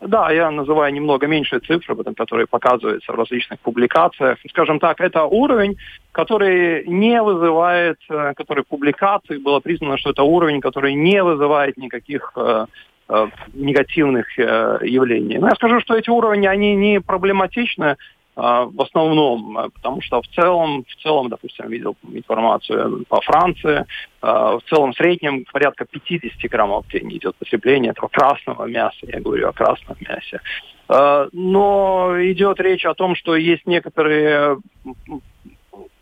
Да, 0.00 0.32
я 0.32 0.50
называю 0.50 0.92
немного 0.92 1.26
меньшие 1.26 1.60
цифры, 1.60 1.94
которые 2.16 2.46
показываются 2.46 3.12
в 3.12 3.14
различных 3.14 3.60
публикациях. 3.60 4.38
Скажем 4.48 4.80
так, 4.80 5.00
это 5.00 5.24
уровень, 5.24 5.76
который 6.10 6.84
не 6.86 7.22
вызывает, 7.22 7.98
э, 8.08 8.32
который 8.34 8.64
публикации 8.64 9.36
было 9.36 9.60
признано, 9.60 9.98
что 9.98 10.10
это 10.10 10.22
уровень, 10.22 10.62
который 10.62 10.94
не 10.94 11.22
вызывает 11.22 11.76
никаких 11.76 12.32
э, 12.34 12.66
э, 13.10 13.26
негативных 13.52 14.38
э, 14.38 14.78
явлений. 14.82 15.38
Но 15.38 15.48
я 15.48 15.54
скажу, 15.54 15.80
что 15.80 15.94
эти 15.94 16.08
уровни, 16.08 16.46
они 16.46 16.74
не 16.74 17.00
проблематичны, 17.00 17.84
а, 17.84 17.96
в 18.34 18.80
основном, 18.80 19.58
э, 19.58 19.68
потому 19.70 20.00
что 20.00 20.22
в 20.22 20.28
целом, 20.28 20.84
в 20.88 21.02
целом, 21.02 21.28
допустим, 21.28 21.68
видел 21.68 21.96
информацию 22.10 23.04
по 23.08 23.20
Франции, 23.20 23.84
а, 24.22 24.58
в 24.58 24.62
целом 24.62 24.92
в 24.92 24.96
среднем 24.96 25.44
порядка 25.52 25.84
50 25.84 26.50
граммов 26.50 26.86
в 26.86 26.90
день 26.90 27.12
идет 27.16 27.36
потребление 27.36 27.90
этого 27.90 28.08
красного 28.08 28.64
мяса, 28.64 28.98
я 29.02 29.20
говорю 29.20 29.48
о 29.48 29.52
красном 29.52 29.96
мясе. 30.00 30.40
А, 30.88 31.28
но 31.32 32.14
идет 32.20 32.58
речь 32.60 32.86
о 32.86 32.94
том, 32.94 33.16
что 33.16 33.36
есть 33.36 33.66
некоторые 33.66 34.58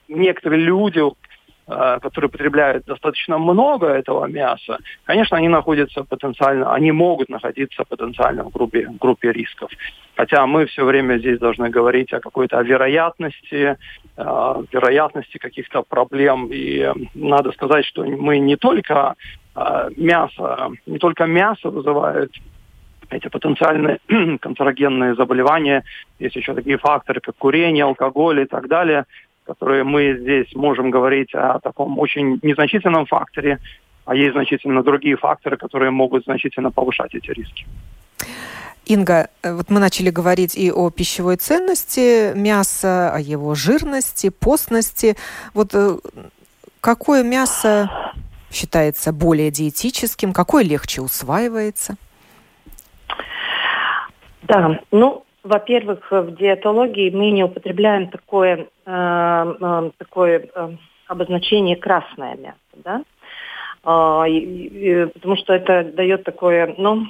некоторые 0.09 0.61
люди, 0.63 1.01
Э, 1.01 1.13
которые 1.71 2.31
потребляют 2.31 2.85
достаточно 2.85 3.39
много 3.39 3.87
этого 3.87 4.27
мяса, 4.27 4.79
конечно, 5.05 5.37
они 5.37 5.49
находятся 5.49 6.05
потенциально, 6.05 6.73
они 6.75 6.93
могут 6.93 7.29
находиться 7.29 7.85
потенциально 7.85 8.45
в 8.45 8.51
группе, 8.51 8.89
в 8.89 8.99
группе 8.99 9.33
рисков. 9.33 9.71
Хотя 10.17 10.47
мы 10.47 10.67
все 10.67 10.85
время 10.85 11.19
здесь 11.19 11.39
должны 11.39 11.71
говорить 11.71 12.13
о 12.13 12.21
какой-то 12.21 12.61
вероятности, 12.61 13.77
э, 14.17 14.55
вероятности 14.73 15.39
каких-то 15.39 15.83
проблем. 15.83 16.49
И 16.53 16.93
надо 17.15 17.53
сказать, 17.53 17.85
что 17.87 18.05
мы 18.05 18.39
не 18.39 18.57
только 18.57 19.15
э, 19.55 19.91
мясо, 19.97 20.71
не 20.87 20.99
только 20.99 21.27
мясо 21.27 21.71
вызывает 21.71 22.33
эти 23.09 23.29
потенциальные 23.29 23.99
канцерогенные 24.41 25.15
заболевания, 25.15 25.85
есть 26.19 26.37
еще 26.37 26.55
такие 26.55 26.79
факторы, 26.79 27.21
как 27.21 27.37
курение, 27.37 27.85
алкоголь 27.85 28.41
и 28.41 28.47
так 28.47 28.69
далее– 28.69 29.05
которые 29.51 29.83
мы 29.83 30.17
здесь 30.21 30.55
можем 30.55 30.91
говорить 30.93 31.35
о 31.35 31.59
таком 31.59 31.99
очень 31.99 32.39
незначительном 32.43 33.07
факторе, 33.07 33.59
а 34.05 34.15
есть 34.15 34.33
значительно 34.33 34.85
другие 34.85 35.17
факторы, 35.17 35.57
которые 35.57 35.91
могут 35.91 36.23
значительно 36.23 36.71
повышать 36.71 37.17
эти 37.17 37.33
риски. 37.33 37.67
Инга, 38.87 39.29
э, 39.43 39.53
вот 39.53 39.69
мы 39.69 39.81
начали 39.81 40.11
говорить 40.11 40.57
и 40.57 40.71
о 40.71 40.91
пищевой 40.91 41.37
ценности 41.37 42.33
мяса, 42.37 43.13
о 43.13 43.19
его 43.19 43.57
жирности, 43.57 44.31
постности. 44.31 45.17
Вот 45.53 45.75
э, 45.75 45.99
какое 46.81 47.25
мясо 47.25 47.91
считается 48.53 49.13
более 49.13 49.51
диетическим, 49.51 50.33
какое 50.33 50.63
легче 50.63 51.03
усваивается? 51.03 51.97
Да, 54.43 54.79
ну, 54.93 55.25
во-первых, 55.43 56.11
в 56.11 56.37
диетологии 56.37 57.11
мы 57.11 57.31
не 57.31 57.45
употребляем 57.45 58.09
такое, 58.09 58.67
э, 58.87 59.55
э, 59.61 59.91
такое 59.99 60.49
э, 60.55 60.71
обозначение 61.07 61.77
красное 61.77 62.37
мясо, 62.37 62.57
да? 62.75 63.03
Э, 63.85 64.29
и, 64.29 65.07
потому 65.15 65.37
что 65.37 65.55
это 65.55 65.85
дает 65.85 66.25
такое, 66.25 66.75
ну, 66.77 67.07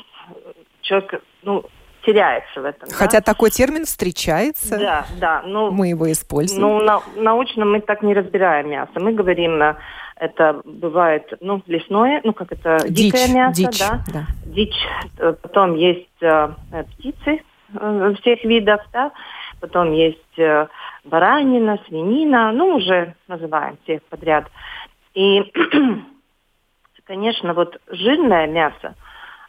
человек, 0.82 1.22
ну, 1.42 1.64
теряется 2.06 2.60
в 2.60 2.64
этом. 2.64 2.88
Хотя 2.90 3.18
да? 3.18 3.24
такой 3.24 3.50
термин 3.50 3.84
встречается. 3.84 4.78
Да, 4.78 5.06
да. 5.18 5.42
Ну, 5.44 5.70
мы 5.70 5.88
его 5.88 6.10
используем. 6.10 6.62
Ну, 6.62 6.80
на, 6.82 7.02
научно 7.16 7.64
мы 7.64 7.80
так 7.80 8.02
не 8.02 8.14
разбираем 8.14 8.70
мясо. 8.70 8.92
Мы 8.94 9.12
говорим, 9.12 9.60
э, 9.60 9.76
это 10.16 10.60
бывает, 10.64 11.32
ну, 11.40 11.62
лесное, 11.66 12.20
ну, 12.24 12.32
как 12.32 12.52
это, 12.52 12.78
дичь, 12.88 13.12
дикое 13.12 13.34
мясо, 13.34 13.56
дичь, 13.56 13.78
да? 13.78 14.00
да. 14.12 14.26
Дичь. 14.46 14.86
Потом 15.42 15.74
есть 15.74 16.08
э, 16.20 16.54
птицы, 16.96 17.40
всех 18.20 18.44
видов, 18.44 18.80
да. 18.92 19.12
Потом 19.60 19.92
есть 19.92 20.38
э, 20.38 20.66
баранина, 21.04 21.78
свинина, 21.86 22.52
ну, 22.52 22.76
уже 22.76 23.14
называем 23.28 23.76
всех 23.84 24.02
подряд. 24.04 24.46
И, 25.14 25.42
конечно, 27.04 27.54
вот 27.54 27.76
жирное 27.88 28.46
мясо 28.46 28.94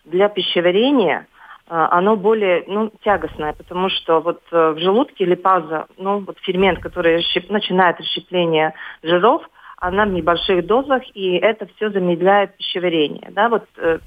для 0.05 0.27
пищеварения 0.29 1.27
э, 1.67 1.73
оно 1.73 2.15
более 2.17 2.65
ну, 2.67 2.91
тягостное, 3.03 3.53
потому 3.53 3.89
что 3.89 4.19
вот 4.19 4.41
в 4.51 4.77
желудке 4.79 5.25
липаза, 5.25 5.85
ну, 5.97 6.19
вот 6.19 6.37
фермент, 6.39 6.79
который 6.79 7.17
расщеп, 7.17 7.49
начинает 7.49 7.99
расщепление 7.99 8.73
жиров, 9.03 9.43
она 9.77 10.05
в 10.05 10.09
небольших 10.09 10.65
дозах, 10.65 11.03
и 11.15 11.37
это 11.37 11.67
все 11.75 11.89
замедляет 11.89 12.55
пищеварение. 12.57 13.29
Да? 13.31 13.49
Вот 13.49 13.63
э, 13.77 13.99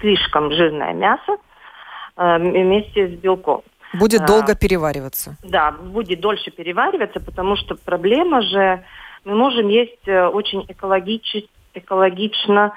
слишком 0.00 0.50
жирное 0.52 0.94
мясо– 0.94 1.36
Э, 1.51 1.51
вместе 2.16 3.08
с 3.08 3.10
белком. 3.12 3.62
Будет 3.94 4.24
долго 4.24 4.54
перевариваться. 4.54 5.36
Да, 5.42 5.72
будет 5.72 6.20
дольше 6.20 6.50
перевариваться, 6.50 7.20
потому 7.20 7.56
что 7.56 7.74
проблема 7.74 8.40
же, 8.42 8.84
мы 9.24 9.34
можем 9.34 9.68
есть 9.68 10.06
э, 10.06 10.26
очень 10.26 10.64
экологич, 10.68 11.44
экологично 11.74 12.72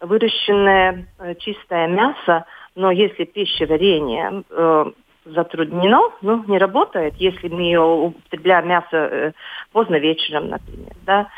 выращенное 0.00 1.06
э, 1.18 1.34
чистое 1.36 1.88
мясо, 1.88 2.44
но 2.74 2.90
если 2.90 3.24
пищеварение 3.24 4.44
э, 4.50 4.84
затруднено, 5.24 6.10
ну, 6.22 6.44
не 6.46 6.58
работает, 6.58 7.14
если 7.16 7.48
мы 7.48 7.62
ее 7.62 7.80
употребляем 7.80 8.68
мясо 8.68 8.96
э, 8.96 9.32
поздно 9.72 9.96
вечером, 9.96 10.48
например, 10.48 10.92
да, 11.04 11.20
а, 11.20 11.28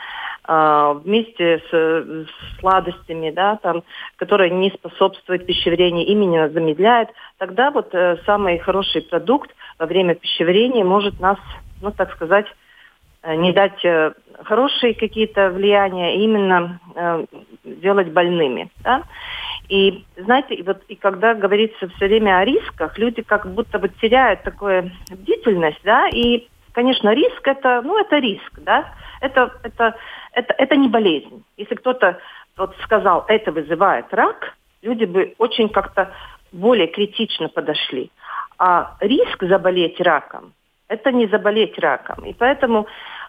вместе 0.46 1.62
с, 1.70 2.26
сладостями, 2.58 3.30
да, 3.30 3.56
там, 3.56 3.82
которые 4.16 4.50
не 4.50 4.70
способствуют 4.70 5.46
пищеварению, 5.46 6.06
именно 6.06 6.48
замедляет, 6.48 7.08
тогда 7.38 7.70
вот 7.70 7.94
э, 7.94 8.16
самый 8.26 8.58
хороший 8.58 9.02
продукт 9.02 9.50
во 9.78 9.86
время 9.86 10.14
пищеварения 10.14 10.84
может 10.84 11.20
нас, 11.20 11.38
ну, 11.80 11.90
так 11.90 12.12
сказать, 12.12 12.46
э, 13.22 13.34
не 13.36 13.52
дать 13.52 13.84
э, 13.84 14.12
хорошие 14.44 14.94
какие-то 14.94 15.50
влияния, 15.50 16.08
а 16.08 16.14
именно 16.14 16.80
э, 16.94 17.24
делать 17.64 18.12
больными. 18.12 18.70
Да? 18.82 19.04
И 19.68 20.04
знаете, 20.16 20.54
и 20.54 20.62
вот 20.62 20.82
и 20.88 20.96
когда 20.96 21.34
говорится 21.34 21.88
все 21.88 22.06
время 22.06 22.38
о 22.38 22.44
рисках, 22.44 22.98
люди 22.98 23.22
как 23.22 23.48
будто 23.52 23.78
бы 23.78 23.88
теряют 23.88 24.42
такую 24.42 24.90
бдительность, 25.10 25.80
да, 25.84 26.08
и, 26.08 26.48
конечно, 26.72 27.14
риск 27.14 27.46
это, 27.46 27.80
ну, 27.84 27.98
это 27.98 28.18
риск, 28.18 28.58
да, 28.62 28.92
это, 29.20 29.52
это, 29.62 29.94
это, 30.32 30.54
это 30.58 30.76
не 30.76 30.88
болезнь. 30.88 31.44
Если 31.56 31.74
кто-то 31.74 32.18
вот 32.56 32.74
сказал, 32.82 33.24
это 33.28 33.52
вызывает 33.52 34.12
рак, 34.12 34.54
люди 34.82 35.04
бы 35.04 35.34
очень 35.38 35.68
как-то 35.68 36.12
более 36.52 36.86
критично 36.86 37.48
подошли. 37.48 38.10
А 38.58 38.96
риск 39.00 39.42
заболеть 39.42 40.00
раком– 40.00 40.52
это 40.88 41.12
не 41.12 41.26
заболеть 41.28 41.78
раком. 41.78 42.24
И 42.24 42.34
поэтому 42.34 42.86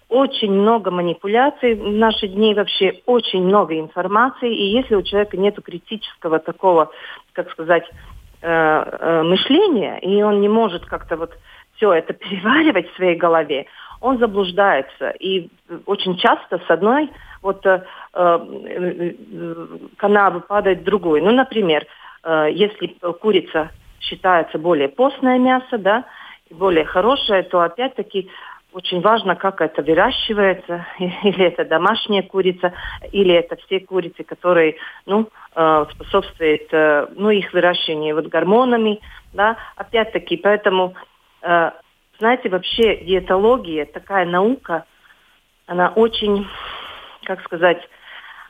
очень 0.09 0.51
много 0.51 0.91
манипуляций 0.91 1.75
в 1.75 1.87
наши 1.93 2.27
дни, 2.27 2.53
вообще 2.53 3.01
очень 3.05 3.43
много 3.43 3.79
информации. 3.79 4.53
И 4.53 4.75
если 4.75 4.95
у 4.95 5.03
человека 5.03 5.37
нет 5.37 5.57
критического 5.63 6.39
такого, 6.39 6.91
как 7.31 7.49
сказать, 7.51 7.89
э, 8.41 8.47
э, 8.49 9.23
мышления, 9.23 9.99
и 9.99 10.21
он 10.21 10.41
не 10.41 10.49
может 10.49 10.85
как-то 10.85 11.15
вот 11.15 11.31
все 11.75 11.93
это 11.93 12.13
переваривать 12.13 12.91
в 12.91 12.95
своей 12.95 13.15
голове, 13.15 13.67
он 14.01 14.17
заблуждается. 14.17 15.11
И 15.11 15.49
очень 15.85 16.17
часто 16.17 16.59
с 16.59 16.69
одной 16.69 17.09
вот 17.41 17.65
э, 17.65 17.83
э, 18.13 19.11
канавы 19.97 20.41
падает 20.41 20.81
в 20.81 20.83
другую. 20.83 21.23
Ну, 21.23 21.31
например, 21.31 21.85
э, 22.23 22.47
если 22.51 22.87
курица 23.21 23.69
считается 23.99 24.57
более 24.57 24.89
постное 24.89 25.37
мясо, 25.37 25.77
да, 25.77 26.05
более 26.49 26.85
хорошее, 26.85 27.43
то 27.43 27.61
опять-таки 27.61 28.29
очень 28.73 29.01
важно, 29.01 29.35
как 29.35 29.61
это 29.61 29.81
выращивается, 29.81 30.85
или 30.99 31.45
это 31.45 31.65
домашняя 31.65 32.23
курица, 32.23 32.73
или 33.11 33.33
это 33.33 33.55
все 33.57 33.79
курицы, 33.79 34.23
которые, 34.23 34.75
ну, 35.05 35.29
э, 35.55 35.85
способствуют, 35.91 36.67
э, 36.71 37.07
ну, 37.15 37.29
их 37.29 37.53
выращиванию 37.53 38.15
вот 38.15 38.27
гормонами, 38.27 38.99
да, 39.33 39.57
опять-таки, 39.75 40.37
поэтому 40.37 40.93
э, 41.41 41.71
знаете, 42.21 42.49
вообще 42.49 42.97
диетология, 42.97 43.85
такая 43.85 44.27
наука, 44.27 44.85
она 45.65 45.89
очень, 45.89 46.47
как 47.23 47.41
сказать, 47.43 47.81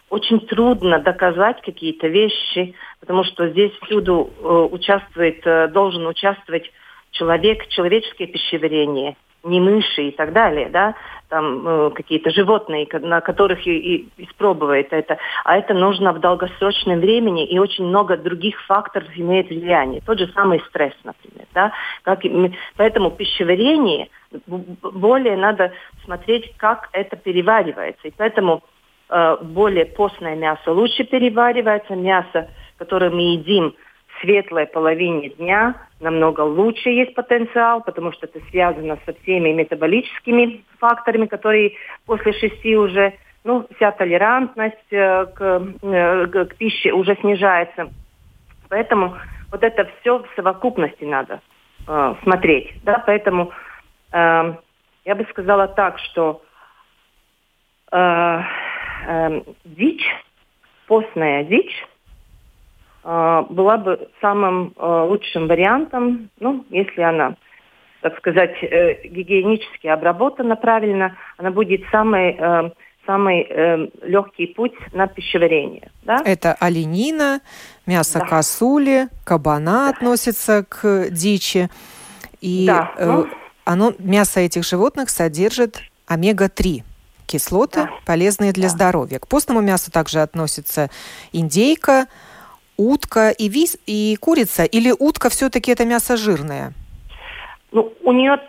очень 0.10 0.42
трудно 0.42 1.00
доказать 1.00 1.62
какие-то 1.62 2.08
вещи, 2.10 2.76
потому 3.00 3.24
что 3.24 3.48
здесь 3.48 3.72
всюду 3.84 4.30
э, 4.30 4.68
участвует, 4.72 5.48
э, 5.48 5.70
должен 5.70 6.06
участвовать 6.06 6.70
человек, 7.12 7.66
человеческое 7.70 8.28
пищеварение 8.28 9.16
не 9.44 9.60
мыши 9.60 10.10
и 10.10 10.12
так 10.12 10.34
далее, 10.34 10.70
да, 10.70 10.96
там 11.30 11.68
э, 11.68 11.92
какие-то 11.92 12.30
животные, 12.30 12.88
на 12.92 13.22
которых 13.22 13.66
и, 13.66 13.72
и 13.72 14.10
испробует 14.18 14.92
это, 14.92 15.18
а 15.44 15.58
это 15.58 15.74
нужно 15.74 16.14
в 16.14 16.20
долгосрочном 16.20 17.00
времени, 17.00 17.46
и 17.46 17.58
очень 17.58 17.86
много 17.86 18.18
других 18.18 18.62
факторов 18.66 19.08
имеет 19.16 19.50
влияние. 19.50 20.02
Тот 20.06 20.20
же 20.20 20.28
самый 20.34 20.60
стресс, 20.70 20.94
например, 21.04 21.48
да, 21.54 21.72
как, 22.04 22.22
поэтому 22.76 23.12
пищеварение 23.12 24.10
более 24.48 25.38
надо 25.38 25.72
смотреть, 26.04 26.54
как 26.58 26.90
это 26.92 27.16
переваривается, 27.16 28.08
и 28.08 28.14
поэтому 28.16 28.64
э, 29.10 29.38
более 29.42 29.86
постное 29.86 30.36
мясо 30.36 30.72
лучше 30.72 31.04
переваривается, 31.04 31.96
мясо, 31.96 32.50
которое 32.78 33.10
мы 33.10 33.34
едим 33.34 33.74
светлой 34.22 34.68
половине 34.68 35.30
дня 35.30 35.76
намного 36.00 36.42
лучше 36.42 36.90
есть 36.90 37.14
потенциал, 37.14 37.82
потому 37.82 38.12
что 38.12 38.28
это 38.28 38.40
связано 38.50 38.98
со 39.06 39.14
всеми 39.14 39.50
метаболическими 39.50 40.64
факторами, 40.80 41.26
которые 41.26 41.74
после 42.06 42.34
шести 42.34 42.76
уже, 42.78 43.14
ну, 43.44 43.68
вся 43.76 43.92
толерантность 43.92 44.92
э, 44.92 45.26
к, 45.26 45.64
э, 45.82 46.28
к 46.28 46.56
пище 46.56 46.92
уже 46.92 47.16
снижается. 47.18 47.90
Поэтому 48.70 49.18
вот 49.52 49.64
это 49.64 49.90
все 50.00 50.20
в 50.20 50.28
совокупности 50.36 51.04
надо 51.04 51.42
э, 51.88 52.16
смотреть, 52.24 52.74
да, 52.84 53.04
поэтому 53.06 53.52
э, 54.14 54.54
я 55.06 55.16
бы 55.16 55.26
сказала 55.30 55.68
так, 55.68 56.00
что 56.00 56.42
э, 57.92 58.40
э, 59.08 59.42
дичь, 59.66 60.06
постная 60.88 61.44
дичь, 61.44 61.86
была 63.04 63.78
бы 63.78 64.10
самым 64.22 64.74
а, 64.78 65.06
лучшим 65.06 65.48
вариантом, 65.48 66.30
ну, 66.40 66.64
если 66.70 67.02
она, 67.02 67.36
так 68.02 68.16
сказать, 68.18 68.56
э, 68.62 69.08
гигиенически 69.08 69.88
обработана 69.88 70.56
правильно, 70.56 71.18
она 71.38 71.50
будет 71.50 71.82
самый 71.92 72.36
э, 72.38 72.72
самый 73.06 73.48
э, 73.50 73.88
легкий 74.04 74.48
путь 74.48 74.74
на 74.94 75.08
пищеварение. 75.08 75.90
Да? 76.04 76.22
Это 76.24 76.54
оленина, 76.54 77.42
мясо 77.88 78.20
да. 78.20 78.26
косули, 78.26 79.08
кабана 79.26 79.88
да. 79.88 79.90
относится 79.90 80.64
к 80.64 81.10
дичи. 81.10 81.70
И 82.42 82.66
да, 82.68 82.92
ну, 83.00 83.28
оно, 83.66 83.94
мясо 84.00 84.40
этих 84.40 84.64
животных 84.64 85.10
содержит 85.10 85.82
омега-3 86.08 86.84
кислоты, 87.26 87.84
да. 87.84 87.90
полезные 88.06 88.52
для 88.52 88.64
да. 88.64 88.70
здоровья. 88.70 89.20
К 89.20 89.28
постному 89.28 89.62
мясу 89.62 89.92
также 89.92 90.22
относится 90.22 90.90
индейка, 91.32 92.08
утка 92.78 93.30
и, 93.30 93.48
вис, 93.48 93.78
и 93.86 94.16
курица? 94.20 94.64
Или 94.64 94.92
утка 94.92 95.30
все-таки 95.30 95.72
это 95.72 95.86
мясо 95.86 96.18
жирное? 96.18 96.74
Ну, 97.72 97.94
у 98.04 98.12
нее 98.12 98.40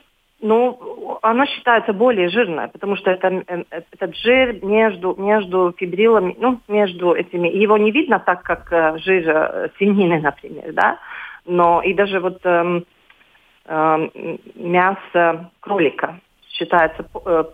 ну, 0.43 1.19
она 1.23 1.47
считается 1.47 1.93
более 1.93 2.29
жирной, 2.29 2.67
потому 2.69 2.97
что 2.97 3.13
это, 3.13 3.29
э, 3.47 3.63
этот 3.93 4.17
жир 4.17 4.63
между, 4.65 5.15
между 5.17 5.73
фибрилами, 5.79 6.37
ну, 6.39 6.59
между 6.67 7.13
этими, 7.13 7.49
его 7.49 7.79
не 7.79 7.93
видно 7.93 8.19
так, 8.19 8.43
как 8.43 8.73
э, 8.73 8.99
жир 8.99 9.29
э, 9.29 9.69
свинины, 9.79 10.21
например, 10.21 10.73
да, 10.73 10.99
но 11.47 11.81
и 11.81 11.95
даже 11.95 12.19
вот 12.19 12.41
э, 12.43 12.83
э, 13.67 14.09
мясо 14.57 15.51
кролика 15.61 16.19
считается 16.51 17.05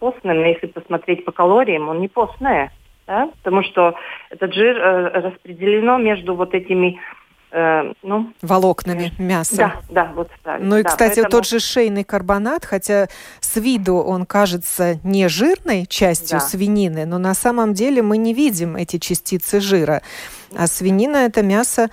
постным, 0.00 0.42
если 0.44 0.66
посмотреть 0.68 1.26
по 1.26 1.32
калориям, 1.32 1.90
он 1.90 2.00
не 2.00 2.08
постное 2.08 2.72
да, 3.08 3.30
потому 3.42 3.62
что 3.62 3.94
этот 4.28 4.52
жир 4.52 4.76
э, 4.76 5.20
распределено 5.22 5.96
между 5.96 6.34
вот 6.34 6.54
этими 6.54 7.00
э, 7.50 7.92
ну, 8.02 8.34
волокнами 8.42 9.12
мяса. 9.18 9.56
Да, 9.56 9.74
да, 9.88 10.12
вот 10.14 10.30
правильно. 10.42 10.68
Ну 10.68 10.76
и, 10.76 10.82
да, 10.82 10.90
кстати, 10.90 11.22
поэтому... 11.22 11.30
тот 11.30 11.46
же 11.46 11.58
шейный 11.58 12.04
карбонат, 12.04 12.66
хотя 12.66 13.08
с 13.40 13.56
виду 13.56 13.96
он 13.96 14.26
кажется 14.26 15.00
не 15.04 15.26
жирной 15.28 15.86
частью 15.86 16.38
да. 16.38 16.44
свинины, 16.44 17.06
но 17.06 17.16
на 17.16 17.32
самом 17.32 17.72
деле 17.72 18.02
мы 18.02 18.18
не 18.18 18.34
видим 18.34 18.76
эти 18.76 18.98
частицы 18.98 19.60
жира. 19.60 20.02
А 20.54 20.66
свинина 20.66 21.16
это 21.16 21.42
мясо 21.42 21.88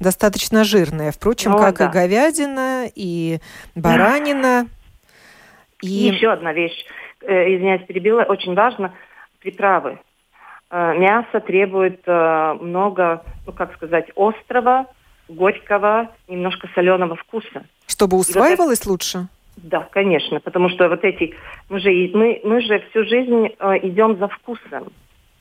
достаточно 0.00 0.64
жирное, 0.64 1.12
впрочем, 1.12 1.52
ну, 1.52 1.58
как 1.58 1.78
да. 1.78 1.86
и 1.86 1.92
говядина, 1.92 2.86
и 2.92 3.38
баранина. 3.76 4.66
И... 5.80 5.86
и 5.86 6.12
еще 6.12 6.32
одна 6.32 6.52
вещь, 6.52 6.84
э, 7.22 7.54
извиняюсь, 7.54 7.86
перебила, 7.86 8.22
очень 8.22 8.54
важно, 8.54 8.92
приправы. 9.38 10.00
Э, 10.70 10.94
мясо 10.96 11.40
требует 11.40 12.00
э, 12.06 12.54
много, 12.60 13.22
ну 13.46 13.52
как 13.52 13.74
сказать, 13.74 14.10
острого, 14.16 14.86
горького, 15.28 16.10
немножко 16.28 16.68
соленого 16.74 17.14
вкуса. 17.16 17.64
Чтобы 17.86 18.16
усваивалось 18.16 18.80
вот 18.80 18.82
это, 18.82 18.90
лучше? 18.90 19.28
Да, 19.56 19.88
конечно, 19.90 20.40
потому 20.40 20.68
что 20.68 20.88
вот 20.88 21.04
эти 21.04 21.34
мы 21.68 21.80
же 21.80 21.90
мы 22.14 22.40
мы 22.44 22.60
же 22.60 22.84
всю 22.90 23.04
жизнь 23.04 23.48
э, 23.58 23.78
идем 23.82 24.18
за 24.18 24.28
вкусом, 24.28 24.92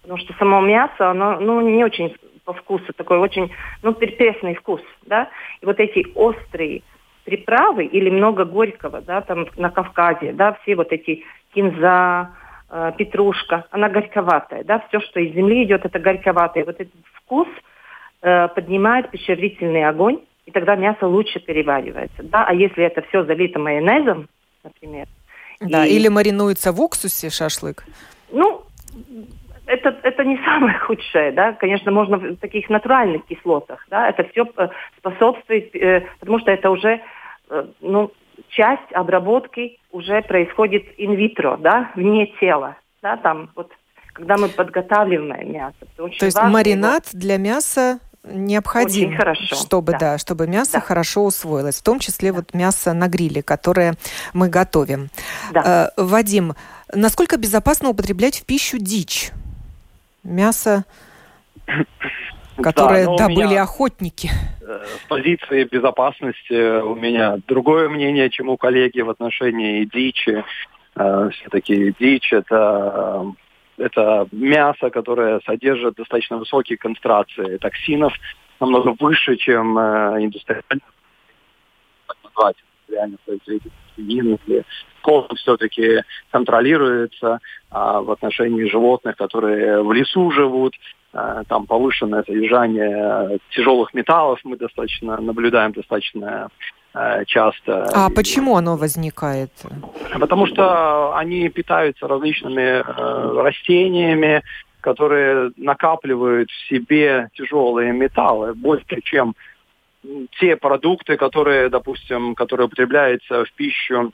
потому 0.02 0.20
что 0.20 0.34
само 0.38 0.62
мясо 0.62 1.10
оно 1.10 1.40
ну 1.40 1.60
не 1.62 1.84
очень 1.84 2.16
по 2.46 2.54
вкусу 2.54 2.94
такой 2.94 3.18
очень 3.18 3.52
ну 3.82 3.94
перпесный 3.94 4.54
вкус, 4.54 4.82
да, 5.06 5.30
и 5.60 5.66
вот 5.66 5.80
эти 5.80 6.06
острые 6.14 6.84
приправы 7.26 7.86
или 7.86 8.12
много 8.12 8.46
горького, 8.46 9.02
да, 9.02 9.22
там 9.22 9.48
на 9.58 9.72
Кавказе, 9.72 10.32
да, 10.34 10.54
все 10.62 10.76
вот 10.76 10.92
эти 10.92 11.24
кинза, 11.54 12.30
э, 12.76 12.92
петрушка, 12.98 13.66
она 13.72 13.90
горьковатая, 13.90 14.64
да, 14.64 14.84
все, 14.88 15.00
что 15.00 15.20
из 15.20 15.34
земли 15.34 15.64
идет, 15.64 15.86
это 15.86 15.98
горьковатое. 16.00 16.66
Вот 16.66 16.76
этот 16.80 16.94
вкус 17.14 17.48
э, 18.22 18.48
поднимает 18.50 19.10
пищеварительный 19.12 19.86
огонь, 19.86 20.20
и 20.46 20.52
тогда 20.52 20.76
мясо 20.76 21.08
лучше 21.08 21.40
переваривается, 21.40 22.24
да, 22.24 22.46
а 22.46 22.54
если 22.54 22.84
это 22.84 23.02
все 23.04 23.24
залито 23.24 23.60
майонезом, 23.60 24.28
например. 24.64 25.08
Да, 25.62 25.86
и... 25.86 25.96
или 25.96 26.10
маринуется 26.10 26.72
в 26.74 26.82
уксусе 26.82 27.30
шашлык. 27.30 27.86
Ну, 28.32 28.64
это, 29.66 29.98
это 30.04 30.26
не 30.26 30.38
самое 30.46 30.78
худшее, 30.80 31.32
да, 31.32 31.54
конечно, 31.54 31.92
можно 31.92 32.18
в 32.18 32.36
таких 32.38 32.70
натуральных 32.70 33.26
кислотах, 33.26 33.86
да, 33.90 34.10
это 34.10 34.26
все 34.26 34.46
э, 34.58 34.68
способствует, 34.98 35.74
э, 35.76 36.06
потому 36.20 36.40
что 36.40 36.52
это 36.52 36.70
уже, 36.70 37.02
ну, 37.80 38.12
часть 38.50 38.92
обработки 38.94 39.80
уже 39.92 40.22
происходит 40.22 40.86
инвитро, 40.98 41.58
да, 41.58 41.92
вне 41.96 42.28
тела, 42.40 42.78
да, 43.02 43.18
там 43.18 43.50
вот, 43.56 43.72
когда 44.14 44.38
мы 44.38 44.50
подготавливаем 44.50 45.52
мясо. 45.52 45.76
То 45.96 46.26
есть 46.26 46.40
маринад 46.42 47.08
его... 47.08 47.20
для 47.20 47.38
мяса 47.38 48.00
необходим, 48.24 49.10
Очень 49.10 49.18
хорошо, 49.18 49.56
чтобы 49.56 49.92
да. 49.94 50.00
да, 50.00 50.18
чтобы 50.18 50.48
мясо 50.48 50.74
да. 50.74 50.80
хорошо 50.82 51.26
усвоилось, 51.26 51.80
в 51.80 51.84
том 51.84 52.00
числе 52.00 52.32
да. 52.32 52.38
вот 52.38 52.54
мясо 52.54 52.94
на 52.94 53.08
гриле, 53.08 53.44
которое 53.44 53.96
мы 54.34 54.50
готовим. 54.50 55.10
Да. 55.52 55.92
Э, 55.98 56.02
Вадим, 56.02 56.54
насколько 56.94 57.38
безопасно 57.38 57.90
употреблять 57.90 58.40
в 58.40 58.46
пищу 58.46 58.78
дичь? 58.80 59.32
Мясо 60.24 60.86
которые 62.58 63.06
да, 63.06 63.28
добыли 63.28 63.56
охотники. 63.56 64.30
Э, 64.62 64.86
с 64.86 65.08
позиции 65.08 65.64
безопасности 65.64 66.82
у 66.82 66.96
меня 66.96 67.38
другое 67.48 67.90
мнение, 67.90 68.30
чем 68.30 68.50
у 68.50 68.58
коллеги 68.58 69.02
в 69.02 69.10
отношении 69.10 69.86
дичи. 69.86 70.44
Э, 70.96 71.30
Все-таки 71.32 71.94
дичь 72.00 72.32
это 72.34 73.34
это 73.78 74.28
мясо, 74.32 74.90
которое 74.90 75.42
содержит 75.46 75.96
достаточно 75.96 76.38
высокие 76.38 76.78
концентрации 76.78 77.58
токсинов, 77.58 78.14
намного 78.60 78.96
выше, 78.98 79.36
чем 79.36 79.78
э, 79.78 80.24
индустриальные 80.24 80.82
реально 82.88 83.18
или 83.98 84.64
корм 85.02 85.36
все-таки 85.36 86.04
контролируется 86.32 87.40
а 87.72 88.02
в 88.02 88.12
отношении 88.12 88.70
животных, 88.70 89.18
которые 89.18 89.82
в 89.82 89.92
лесу 89.92 90.32
живут, 90.32 90.76
Э, 91.05 91.05
там 91.48 91.66
повышенное 91.66 92.24
содержание 92.24 93.40
тяжелых 93.52 93.94
металлов 93.94 94.40
мы 94.44 94.58
достаточно 94.58 95.18
наблюдаем 95.22 95.72
достаточно 95.72 96.50
э, 96.94 97.24
часто. 97.26 97.86
А 97.94 98.10
почему 98.10 98.58
оно 98.58 98.76
возникает? 98.76 99.52
Потому 100.20 100.46
что 100.46 101.16
они 101.16 101.48
питаются 101.50 102.08
различными 102.08 102.82
э, 102.82 103.42
растениями, 103.42 104.44
которые 104.82 105.52
накапливают 105.58 106.50
в 106.52 106.68
себе 106.70 107.30
тяжелые 107.34 107.92
металлы 107.94 108.54
больше, 108.54 109.02
чем 109.04 109.36
те 110.40 110.56
продукты, 110.56 111.18
которые, 111.18 111.70
допустим, 111.70 112.36
которые 112.36 112.68
употребляются 112.68 113.46
в 113.46 113.52
пищу 113.54 114.12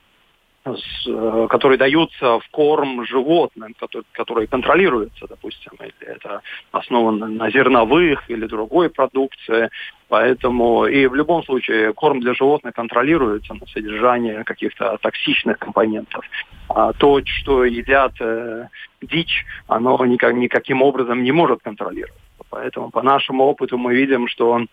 э, 0.66 1.48
которые 1.50 1.78
даются 1.78 2.40
в 2.40 2.48
корм 2.52 3.06
животным, 3.06 3.74
которые, 3.80 4.06
которые 4.12 4.48
контролируются, 4.48 5.28
допустим, 5.28 5.72
или 5.80 5.94
это 6.02 6.42
основано 6.72 7.28
на 7.28 7.50
зерновых 7.50 8.30
или 8.30 8.46
другой 8.46 8.90
продукции. 8.90 9.70
Поэтому 10.08 10.86
и 10.86 11.08
в 11.08 11.16
любом 11.16 11.44
случае 11.44 11.94
корм 11.94 12.20
для 12.20 12.34
животных 12.34 12.76
контролируется 12.76 13.54
на 13.54 13.66
содержание 13.68 14.44
каких-то 14.44 14.98
токсичных 15.02 15.58
компонентов. 15.58 16.24
А 16.70 16.94
то, 16.94 17.22
что 17.26 17.66
едят 17.66 18.14
э, 18.20 18.68
дичь, 19.02 19.46
оно 19.68 20.06
никак, 20.06 20.34
никаким 20.36 20.82
образом 20.82 21.24
не 21.24 21.32
может 21.32 21.62
контролироваться. 21.64 22.22
Поэтому 22.50 22.92
по 22.92 23.02
нашему 23.02 23.46
опыту 23.46 23.78
мы 23.78 23.96
видим, 23.96 24.28
что 24.28 24.66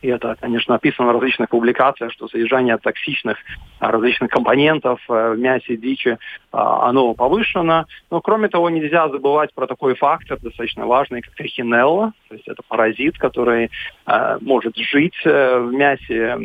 и 0.00 0.08
это, 0.08 0.36
конечно, 0.40 0.76
описано 0.76 1.08
в 1.08 1.12
различных 1.12 1.48
публикациях, 1.48 2.12
что 2.12 2.28
содержание 2.28 2.78
токсичных 2.78 3.38
а, 3.80 3.90
различных 3.90 4.30
компонентов 4.30 5.00
э, 5.08 5.32
в 5.32 5.38
мясе 5.38 5.76
дичи, 5.76 6.18
а, 6.52 6.88
оно 6.88 7.14
повышено. 7.14 7.86
Но, 8.10 8.20
кроме 8.20 8.48
того, 8.48 8.70
нельзя 8.70 9.08
забывать 9.08 9.52
про 9.54 9.66
такой 9.66 9.94
фактор, 9.94 10.38
достаточно 10.40 10.86
важный, 10.86 11.22
как 11.22 11.34
трихинелла, 11.34 12.12
то 12.28 12.34
есть 12.34 12.46
это 12.46 12.62
паразит, 12.66 13.18
который 13.18 13.70
а, 14.04 14.38
может 14.40 14.76
жить 14.76 15.14
э, 15.24 15.58
в 15.58 15.72
мясе 15.72 16.38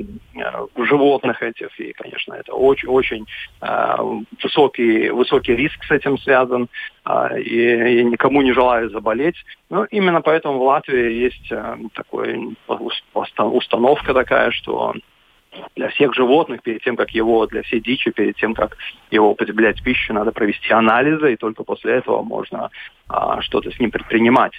в 0.76 0.86
животных 0.86 1.42
этих, 1.42 1.80
и, 1.80 1.94
конечно, 1.94 2.34
это 2.34 2.54
очень-очень 2.54 3.26
высокий, 4.42 5.10
высокий 5.10 5.56
риск 5.56 5.84
с 5.84 5.92
этим 5.92 6.18
связан, 6.18 6.68
и, 7.38 8.00
и 8.00 8.04
никому 8.04 8.42
не 8.42 8.54
желаю 8.54 8.90
заболеть. 8.90 9.36
Но 9.70 9.86
именно 9.86 10.22
поэтому 10.22 10.60
в 10.60 10.64
Латвии 10.64 11.12
есть 11.12 11.52
такой 11.94 12.56
установка 13.44 14.14
такая, 14.14 14.52
что 14.52 14.94
для 15.76 15.90
всех 15.90 16.14
животных, 16.14 16.62
перед 16.62 16.82
тем, 16.84 16.96
как 16.96 17.12
его, 17.12 17.46
для 17.48 17.64
всей 17.64 17.80
дичи, 17.80 18.12
перед 18.12 18.36
тем, 18.38 18.54
как 18.54 18.78
его 19.12 19.32
употреблять 19.32 19.80
в 19.80 19.84
пищу, 19.84 20.14
надо 20.14 20.32
провести 20.32 20.72
анализы, 20.72 21.34
и 21.34 21.38
только 21.38 21.64
после 21.64 21.94
этого 21.94 22.22
можно 22.22 22.70
а, 23.08 23.42
что-то 23.42 23.72
с 23.72 23.80
ним 23.80 23.92
предпринимать. 23.92 24.54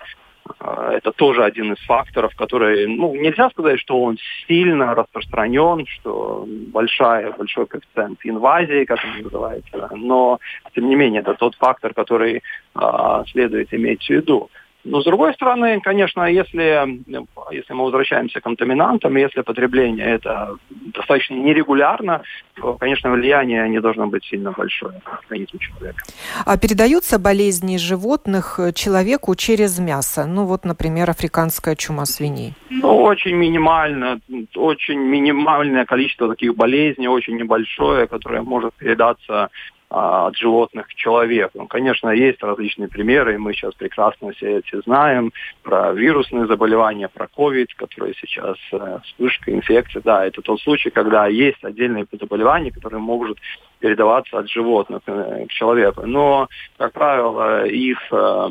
А, 0.59 0.93
это 0.93 1.13
тоже 1.13 1.45
один 1.45 1.73
из 1.73 1.79
факторов, 1.87 2.35
который, 2.37 2.87
ну, 2.87 3.15
нельзя 3.15 3.51
сказать, 3.51 3.81
что 3.81 4.01
он 4.03 4.19
сильно 4.47 4.95
распространен, 4.95 5.87
что 5.87 6.45
большая, 6.47 7.33
большой 7.33 7.67
коэффициент 7.67 8.19
инвазии, 8.25 8.85
как 8.85 8.99
он 9.05 9.23
называется, 9.23 9.91
но, 9.95 10.39
тем 10.75 10.89
не 10.89 10.97
менее, 10.97 11.23
это 11.23 11.35
тот 11.35 11.55
фактор, 11.57 11.95
который 11.95 12.43
а, 12.75 13.25
следует 13.27 13.73
иметь 13.73 14.05
в 14.05 14.11
виду. 14.11 14.51
Но 14.85 15.01
с 15.01 15.05
другой 15.05 15.33
стороны, 15.35 15.81
конечно, 15.81 16.25
если, 16.25 17.03
если 17.51 17.73
мы 17.73 17.85
возвращаемся 17.85 18.41
к 18.41 18.45
контаминантам, 18.45 19.17
если 19.17 19.41
потребление 19.41 20.07
это 20.07 20.57
достаточно 20.71 21.35
нерегулярно, 21.35 22.23
то, 22.55 22.75
конечно, 22.75 23.11
влияние 23.11 23.69
не 23.69 23.81
должно 23.81 24.07
быть 24.07 24.25
сильно 24.25 24.53
большое 24.53 25.01
на 25.07 25.19
организм 25.19 25.59
человека. 25.59 26.05
А 26.45 26.59
передаются 26.59 27.19
болезни 27.19 27.79
животных 27.79 28.61
человеку 28.75 29.35
через 29.35 29.79
мясо? 29.79 30.27
Ну 30.27 30.45
вот, 30.45 30.65
например, 30.65 31.09
африканская 31.09 31.77
чума 31.77 32.05
свиней. 32.05 32.53
Ну, 32.69 33.03
очень 33.03 33.37
минимально, 33.37 34.21
очень 34.55 34.99
минимальное 34.99 35.87
количество 35.87 36.29
таких 36.29 36.55
болезней, 36.57 37.09
очень 37.09 37.37
небольшое, 37.37 38.07
которое 38.07 38.43
может 38.43 38.75
передаться 38.75 39.49
от 39.95 40.37
животных 40.37 40.89
к 40.89 40.95
человеку. 40.95 41.59
Ну, 41.59 41.67
конечно, 41.69 42.11
есть 42.11 42.43
различные 42.43 42.89
примеры, 42.89 43.35
и 43.35 43.39
мы 43.39 43.53
сейчас 43.53 43.75
прекрасно 43.75 44.33
все 44.33 44.59
эти 44.59 44.81
знаем, 44.83 45.33
про 45.63 45.93
вирусные 45.93 46.47
заболевания, 46.47 47.09
про 47.09 47.27
COVID, 47.27 47.69
которые 47.77 48.15
сейчас 48.15 48.57
э, 48.73 48.99
вспышка 49.05 49.53
инфекции. 49.53 50.01
Да, 50.03 50.27
это 50.27 50.43
тот 50.43 50.61
случай, 50.61 50.91
когда 50.91 51.29
есть 51.29 51.63
отдельные 51.63 52.07
заболевания, 52.11 52.73
которые 52.73 53.01
могут 53.01 53.39
передаваться 53.79 54.39
от 54.39 54.51
животных 54.51 55.03
э, 55.07 55.47
к 55.47 55.51
человеку. 55.53 56.07
Но, 56.07 56.49
как 56.77 56.93
правило, 56.93 57.65
их 57.65 57.99
э, 58.11 58.49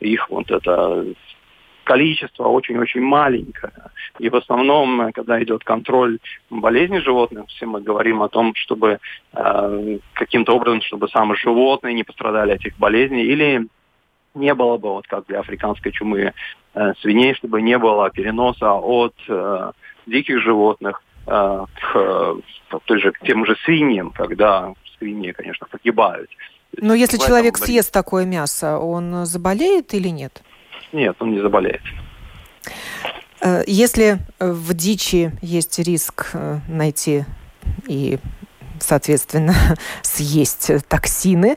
их 0.00 0.28
вот 0.30 0.50
это 0.50 1.06
количество 1.84 2.44
очень-очень 2.44 3.00
маленькое. 3.00 3.72
И 4.18 4.28
в 4.28 4.36
основном, 4.36 5.12
когда 5.12 5.42
идет 5.42 5.64
контроль 5.64 6.18
болезней 6.50 7.00
животных, 7.00 7.46
все 7.48 7.66
мы 7.66 7.80
говорим 7.80 8.22
о 8.22 8.28
том, 8.28 8.54
чтобы 8.54 8.98
э, 9.32 9.98
каким-то 10.14 10.54
образом, 10.54 10.82
чтобы 10.82 11.08
самые 11.08 11.36
животные 11.36 11.94
не 11.94 12.04
пострадали 12.04 12.52
от 12.52 12.60
этих 12.60 12.78
болезней, 12.78 13.24
или 13.24 13.66
не 14.34 14.54
было 14.54 14.78
бы, 14.78 14.90
вот 14.90 15.06
как 15.06 15.26
для 15.26 15.40
африканской 15.40 15.92
чумы 15.92 16.32
э, 16.74 16.92
свиней, 17.00 17.34
чтобы 17.34 17.62
не 17.62 17.78
было 17.78 18.10
переноса 18.10 18.72
от 18.72 19.14
э, 19.28 19.72
диких 20.06 20.40
животных 20.40 21.02
э, 21.26 21.64
к, 21.80 22.36
к, 22.70 22.98
же, 22.98 23.12
к 23.12 23.20
тем 23.20 23.44
же 23.44 23.56
свиньям, 23.64 24.10
когда 24.10 24.72
свиньи, 24.98 25.32
конечно, 25.32 25.66
погибают. 25.70 26.30
Но 26.78 26.94
если 26.94 27.18
человек 27.18 27.58
съест 27.58 27.92
такое 27.92 28.24
мясо, 28.24 28.78
он 28.78 29.26
заболеет 29.26 29.92
или 29.92 30.08
нет? 30.08 30.42
Нет, 30.92 31.16
он 31.20 31.32
не 31.32 31.40
заболеет. 31.40 31.82
Э, 33.40 33.62
если 33.66 34.18
в 34.38 34.74
дичи 34.74 35.32
есть 35.40 35.78
риск 35.78 36.30
э, 36.34 36.58
найти 36.68 37.24
и, 37.88 38.18
соответственно, 38.78 39.54
съесть 40.02 40.70
токсины, 40.88 41.56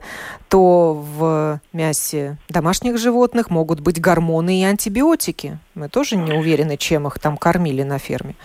то 0.50 0.94
в 0.94 1.60
мясе 1.74 2.38
домашних 2.50 2.98
животных 2.98 3.50
могут 3.50 3.82
быть 3.82 4.00
гормоны 4.00 4.62
и 4.62 4.64
антибиотики. 4.64 5.60
Мы 5.76 5.90
тоже 5.90 6.16
не 6.16 6.34
уверены, 6.34 6.78
чем 6.78 7.08
их 7.08 7.20
там 7.20 7.38
кормили 7.38 7.84
на 7.84 8.00
ферме. 8.00 8.36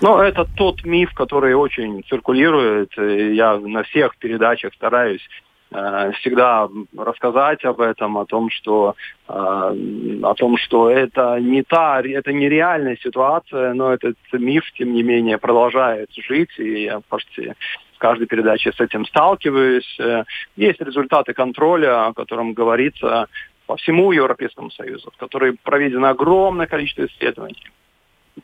Ну, 0.00 0.18
это 0.18 0.44
тот 0.44 0.84
миф, 0.84 1.12
который 1.14 1.54
очень 1.54 2.04
циркулирует. 2.08 2.92
Я 2.96 3.56
на 3.56 3.82
всех 3.82 4.16
передачах 4.16 4.72
стараюсь 4.74 5.22
Э, 5.22 5.47
всегда 5.70 6.68
рассказать 6.96 7.64
об 7.64 7.80
этом, 7.80 8.16
о 8.16 8.24
том, 8.24 8.50
что 8.50 8.94
э, 9.28 9.32
о 9.32 10.34
том, 10.34 10.56
что 10.56 10.88
это 10.88 11.38
не 11.40 11.62
та, 11.62 12.00
это 12.00 12.32
не 12.32 12.48
реальная 12.48 12.96
ситуация, 12.96 13.74
но 13.74 13.92
этот 13.92 14.16
миф, 14.32 14.64
тем 14.78 14.94
не 14.94 15.02
менее, 15.02 15.36
продолжает 15.36 16.10
жить, 16.12 16.58
и 16.58 16.84
я 16.84 17.00
почти 17.08 17.52
в 17.94 17.98
каждой 17.98 18.26
передаче 18.26 18.72
с 18.72 18.80
этим 18.80 19.04
сталкиваюсь. 19.04 19.98
Э, 20.00 20.24
есть 20.56 20.80
результаты 20.80 21.34
контроля, 21.34 22.06
о 22.06 22.12
котором 22.14 22.54
говорится 22.54 23.26
по 23.66 23.76
всему 23.76 24.12
Европейскому 24.12 24.70
Союзу, 24.70 25.10
в 25.14 25.18
которой 25.18 25.52
проведено 25.62 26.08
огромное 26.08 26.66
количество 26.66 27.04
исследований 27.04 27.70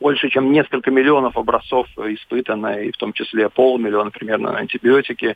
больше, 0.00 0.28
чем 0.28 0.52
несколько 0.52 0.90
миллионов 0.90 1.36
образцов 1.36 1.86
испытано, 1.96 2.80
и 2.82 2.90
в 2.90 2.96
том 2.96 3.12
числе 3.12 3.48
полмиллиона 3.48 4.10
примерно 4.10 4.52
на 4.52 4.58
антибиотики, 4.58 5.34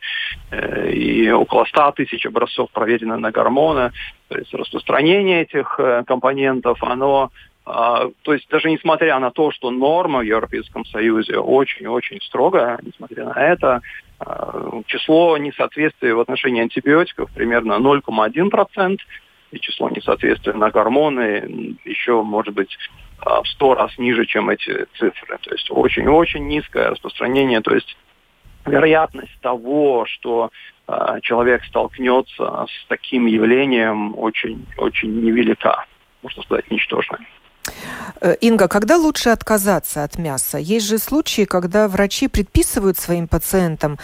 э, 0.51 0.91
и 0.91 1.29
около 1.31 1.65
100 1.65 1.91
тысяч 1.91 2.25
образцов 2.25 2.69
проведено 2.71 3.17
на 3.17 3.31
гормоны. 3.31 3.91
То 4.27 4.37
есть 4.37 4.53
распространение 4.53 5.41
этих 5.41 5.79
э, 5.79 6.03
компонентов, 6.05 6.83
оно 6.83 7.31
а, 7.71 8.09
то 8.23 8.33
есть 8.33 8.49
даже 8.49 8.71
несмотря 8.71 9.19
на 9.19 9.29
то, 9.29 9.51
что 9.51 9.69
норма 9.69 10.19
в 10.19 10.23
Европейском 10.23 10.85
Союзе 10.85 11.37
очень-очень 11.37 12.19
строгая, 12.21 12.79
несмотря 12.81 13.25
на 13.25 13.39
это, 13.39 13.81
а, 14.19 14.81
число 14.87 15.37
несоответствий 15.37 16.13
в 16.13 16.19
отношении 16.19 16.63
антибиотиков 16.63 17.29
примерно 17.31 17.73
0,1%, 17.73 18.97
и 19.51 19.59
число 19.59 19.89
несоответствия 19.89 20.53
на 20.53 20.69
гормоны 20.69 21.77
еще 21.85 22.21
может 22.21 22.53
быть 22.53 22.77
а, 23.19 23.41
в 23.41 23.47
сто 23.47 23.73
раз 23.75 23.97
ниже, 23.97 24.25
чем 24.25 24.49
эти 24.49 24.85
цифры. 24.97 25.37
То 25.41 25.51
есть 25.51 25.69
очень-очень 25.69 26.47
низкое 26.47 26.89
распространение. 26.89 27.61
То 27.61 27.73
есть 27.73 27.97
вероятность 28.65 29.39
того, 29.41 30.05
что 30.05 30.51
э, 30.87 31.19
человек 31.21 31.63
столкнется 31.65 32.65
с 32.67 32.87
таким 32.87 33.25
явлением, 33.25 34.17
очень-очень 34.17 35.21
невелика, 35.21 35.85
можно 36.21 36.43
сказать, 36.43 36.69
ничтожная. 36.69 37.21
Э, 38.21 38.35
Инга, 38.41 38.67
когда 38.67 38.97
лучше 38.97 39.29
отказаться 39.29 40.03
от 40.03 40.17
мяса? 40.17 40.57
Есть 40.57 40.87
же 40.87 40.97
случаи, 40.97 41.45
когда 41.45 41.87
врачи 41.87 42.27
предписывают 42.27 42.97
своим 42.97 43.27
пациентам, 43.27 43.97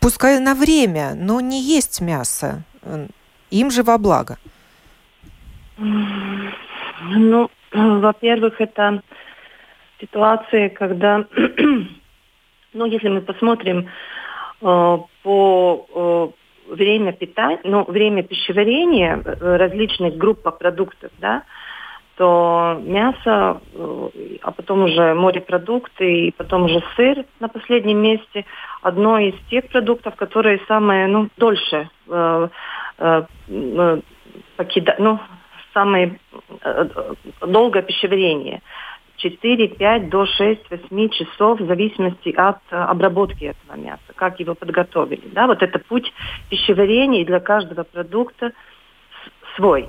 пускай 0.00 0.40
на 0.40 0.54
время, 0.54 1.14
но 1.14 1.40
не 1.40 1.60
есть 1.60 2.00
мясо. 2.00 2.64
Им 3.50 3.70
же 3.70 3.82
во 3.82 3.98
благо. 3.98 4.38
Ну, 5.78 7.50
во-первых, 7.72 8.60
это 8.60 9.02
ситуация, 10.00 10.70
когда, 10.70 11.26
ну, 12.72 12.84
если 12.86 13.08
мы 13.08 13.20
посмотрим 13.20 13.88
э, 14.60 14.98
по 15.22 15.86
э, 15.94 16.72
время 16.74 17.12
питания, 17.12 17.60
ну, 17.64 17.84
время 17.84 18.22
пищеварения 18.22 19.22
э, 19.22 19.56
различных 19.56 20.16
группах 20.16 20.58
продуктов, 20.58 21.10
да, 21.18 21.44
то 22.16 22.80
мясо, 22.82 23.60
э, 23.74 24.08
а 24.42 24.50
потом 24.52 24.84
уже 24.84 25.14
морепродукты 25.14 26.28
и 26.28 26.30
потом 26.30 26.64
уже 26.64 26.82
сыр 26.96 27.26
на 27.40 27.48
последнем 27.48 27.98
месте 27.98 28.46
одно 28.80 29.18
из 29.18 29.34
тех 29.50 29.68
продуктов, 29.68 30.16
которые 30.16 30.60
самые, 30.66 31.06
ну, 31.06 31.28
дольше 31.36 31.90
э, 32.08 32.48
э, 32.98 33.22
э 33.48 34.00
покидают, 34.56 34.98
ну, 34.98 35.18
самое 35.76 36.18
э, 36.62 36.88
долгое 37.42 37.82
пищеварение. 37.82 38.62
4, 39.18 39.68
5 39.68 40.08
до 40.08 40.26
6, 40.26 40.70
8 40.70 41.08
часов 41.10 41.60
в 41.60 41.66
зависимости 41.66 42.30
от 42.30 42.58
э, 42.70 42.76
обработки 42.76 43.44
этого 43.44 43.76
мяса, 43.76 44.12
как 44.14 44.40
его 44.40 44.54
подготовили. 44.54 45.28
Да? 45.32 45.46
Вот 45.46 45.62
это 45.62 45.78
путь 45.78 46.10
пищеварения 46.48 47.26
для 47.26 47.40
каждого 47.40 47.84
продукта 47.84 48.52
свой. 49.54 49.88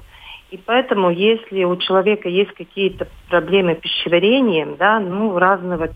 И 0.49 0.57
поэтому, 0.57 1.09
если 1.09 1.65
у 1.65 1.75
человека 1.75 2.29
есть 2.29 2.53
какие-то 2.53 3.07
проблемы 3.29 3.75
с 3.75 3.79
пищеварением, 3.79 4.77
да, 4.77 4.99
ну, 4.99 5.37
разного 5.37 5.89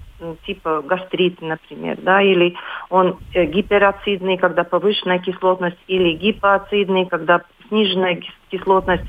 типа 0.46 0.82
гастрит, 0.82 1.42
например, 1.42 1.98
да, 2.02 2.22
или 2.22 2.56
он 2.90 3.18
э, 3.34 3.46
гиперацидный, 3.46 4.38
когда 4.38 4.64
повышенная 4.66 5.20
кислотность, 5.20 5.78
или 5.88 6.14
гипоацидный, 6.14 7.06
когда 7.06 7.44
сниженная 7.72 8.22
кислотность, 8.50 9.06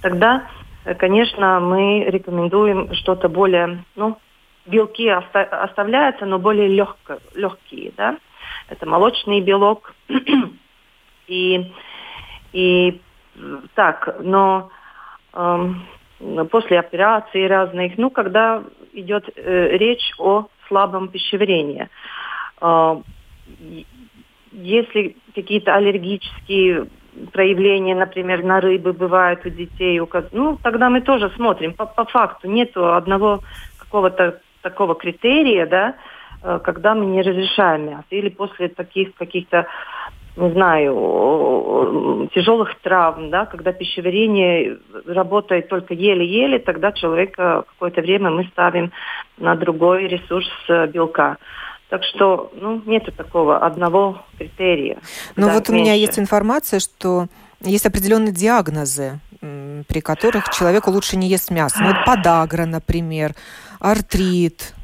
тогда, 0.00 0.48
э, 0.84 0.94
конечно, 0.94 1.60
мы 1.60 2.04
рекомендуем 2.04 2.92
что-то 2.94 3.28
более, 3.28 3.84
ну, 3.94 4.18
белки 4.64 5.12
оста 5.12 5.42
оставляются, 5.42 6.24
но 6.24 6.38
более 6.38 6.68
легко, 6.68 7.18
легкие, 7.34 7.92
да. 7.96 8.16
Это 8.68 8.86
молочный 8.86 9.40
белок. 9.40 9.94
и, 11.28 11.72
и 12.52 13.00
так, 13.74 14.16
но 14.20 14.70
э, 15.34 15.74
после 16.50 16.78
операции 16.78 17.46
разных, 17.46 17.98
ну, 17.98 18.10
когда 18.10 18.64
идет 18.94 19.28
э, 19.36 19.76
речь 19.76 20.12
о 20.18 20.46
слабом 20.68 21.08
пищеварении. 21.08 21.88
Э, 22.60 23.02
если 24.52 25.16
какие-то 25.34 25.74
аллергические 25.74 26.86
проявления, 27.32 27.94
например, 27.94 28.42
на 28.42 28.60
рыбы 28.60 28.92
бывают 28.92 29.44
у 29.44 29.50
детей, 29.50 30.00
у, 30.00 30.08
ну, 30.32 30.58
тогда 30.62 30.90
мы 30.90 31.00
тоже 31.00 31.30
смотрим. 31.36 31.72
По, 31.72 31.86
по 31.86 32.04
факту 32.04 32.48
нет 32.48 32.76
одного 32.76 33.40
какого-то 33.78 34.40
такого 34.62 34.94
критерия, 34.94 35.66
да, 35.66 35.94
э, 36.42 36.60
когда 36.64 36.94
мы 36.94 37.06
не 37.06 37.22
разрешаем 37.22 37.86
мясо. 37.86 38.06
Или 38.10 38.28
после 38.28 38.68
таких 38.68 39.14
каких-то, 39.14 39.66
не 40.36 40.50
знаю, 40.50 42.28
тяжелых 42.34 42.74
травм, 42.80 43.30
да, 43.30 43.46
когда 43.46 43.72
пищеварение 43.72 44.78
работает 45.06 45.68
только 45.68 45.94
еле-еле, 45.94 46.58
тогда 46.58 46.92
человека 46.92 47.64
какое-то 47.68 48.00
время 48.02 48.30
мы 48.30 48.44
ставим 48.44 48.92
на 49.38 49.54
другой 49.56 50.08
ресурс 50.08 50.48
э, 50.68 50.86
белка. 50.88 51.36
Так 51.88 52.02
что 52.02 52.50
ну, 52.54 52.82
нет 52.84 53.04
такого 53.16 53.58
одного 53.58 54.22
критерия. 54.38 54.98
Ну 55.36 55.48
вот 55.48 55.68
меньше. 55.68 55.72
у 55.72 55.74
меня 55.74 55.94
есть 55.94 56.18
информация, 56.18 56.80
что 56.80 57.26
есть 57.60 57.86
определенные 57.86 58.32
диагнозы, 58.32 59.20
при 59.40 60.00
которых 60.00 60.50
человеку 60.50 60.90
лучше 60.90 61.16
не 61.16 61.28
есть 61.28 61.50
мясо. 61.50 61.78
Ну, 61.80 61.88
вот 61.88 61.96
подагра, 62.06 62.66
например, 62.66 63.32
артрит. 63.80 64.74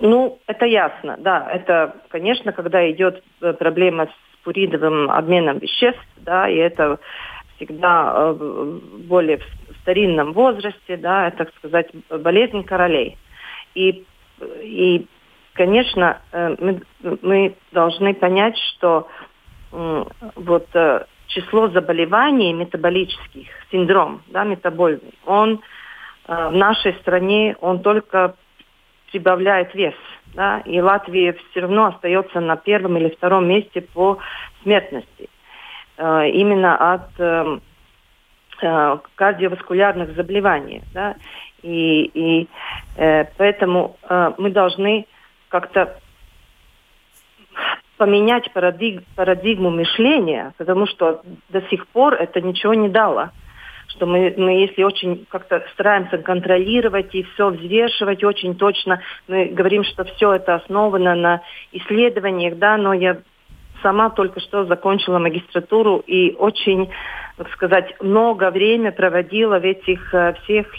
Ну, 0.00 0.38
это 0.46 0.66
ясно, 0.66 1.16
да. 1.18 1.48
Это, 1.50 1.96
конечно, 2.08 2.52
когда 2.52 2.90
идет 2.90 3.22
э, 3.40 3.52
проблема 3.52 4.06
с 4.06 4.44
пуридовым 4.44 5.10
обменом 5.10 5.58
веществ, 5.58 6.00
да, 6.16 6.48
и 6.48 6.56
это 6.56 6.98
всегда 7.56 8.12
э, 8.14 8.78
более 9.08 9.38
в 9.38 9.44
старинном 9.82 10.32
возрасте, 10.32 10.96
да, 10.96 11.28
это, 11.28 11.44
так 11.44 11.54
сказать, 11.56 11.88
болезнь 12.08 12.64
королей. 12.64 13.18
И, 13.74 14.04
и 14.62 15.06
конечно, 15.54 16.20
э, 16.32 16.56
мы, 16.58 16.82
мы 17.22 17.54
должны 17.72 18.14
понять, 18.14 18.56
что 18.58 19.08
вот 19.70 20.66
э, 20.74 21.04
число 21.28 21.68
заболеваний 21.68 22.52
метаболических, 22.52 23.46
синдром, 23.70 24.22
да, 24.28 24.42
метабольный, 24.44 25.14
он 25.26 25.60
э, 26.26 26.48
в 26.48 26.52
нашей 26.52 26.94
стране, 26.94 27.56
он 27.60 27.80
только 27.80 28.34
прибавляет 29.12 29.74
вес. 29.74 29.94
Да, 30.34 30.60
и 30.60 30.80
Латвия 30.80 31.36
все 31.50 31.60
равно 31.60 31.86
остается 31.86 32.40
на 32.40 32.56
первом 32.56 32.96
или 32.96 33.08
втором 33.08 33.48
месте 33.48 33.80
по 33.80 34.18
смертности. 34.62 35.28
Именно 35.98 36.94
от 36.94 37.10
кардиоваскулярных 39.16 40.14
заболеваний. 40.14 40.82
Да, 40.94 41.16
и, 41.62 42.04
и 42.14 42.48
поэтому 43.36 43.96
мы 44.38 44.50
должны 44.50 45.06
как-то 45.50 46.00
поменять 47.98 48.50
парадиг, 48.54 49.02
парадигму 49.14 49.70
мышления, 49.70 50.54
потому 50.56 50.86
что 50.86 51.20
до 51.50 51.60
сих 51.68 51.86
пор 51.88 52.14
это 52.14 52.40
ничего 52.40 52.72
не 52.72 52.88
дало. 52.88 53.28
Что 53.88 54.06
мы, 54.06 54.32
мы 54.38 54.52
если 54.52 54.84
очень 54.84 55.26
как-то 55.28 55.62
стараемся 55.74 56.16
контролировать 56.18 57.14
и 57.14 57.24
все 57.24 57.50
взвешивать 57.50 58.24
очень 58.24 58.54
точно, 58.54 59.02
мы 59.28 59.46
говорим, 59.46 59.84
что 59.84 60.04
все 60.04 60.32
это 60.32 60.54
основано 60.54 61.14
на 61.14 61.42
исследованиях, 61.72 62.56
да, 62.56 62.78
но 62.78 62.94
я 62.94 63.18
сама 63.82 64.08
только 64.10 64.40
что 64.40 64.64
закончила 64.64 65.18
магистратуру 65.18 65.98
и 65.98 66.34
очень, 66.36 66.90
так 67.36 67.50
сказать, 67.50 68.00
много 68.00 68.50
времени 68.50 68.90
проводила 68.90 69.58
в 69.58 69.64
этих 69.64 70.14
э, 70.14 70.34
всех 70.44 70.74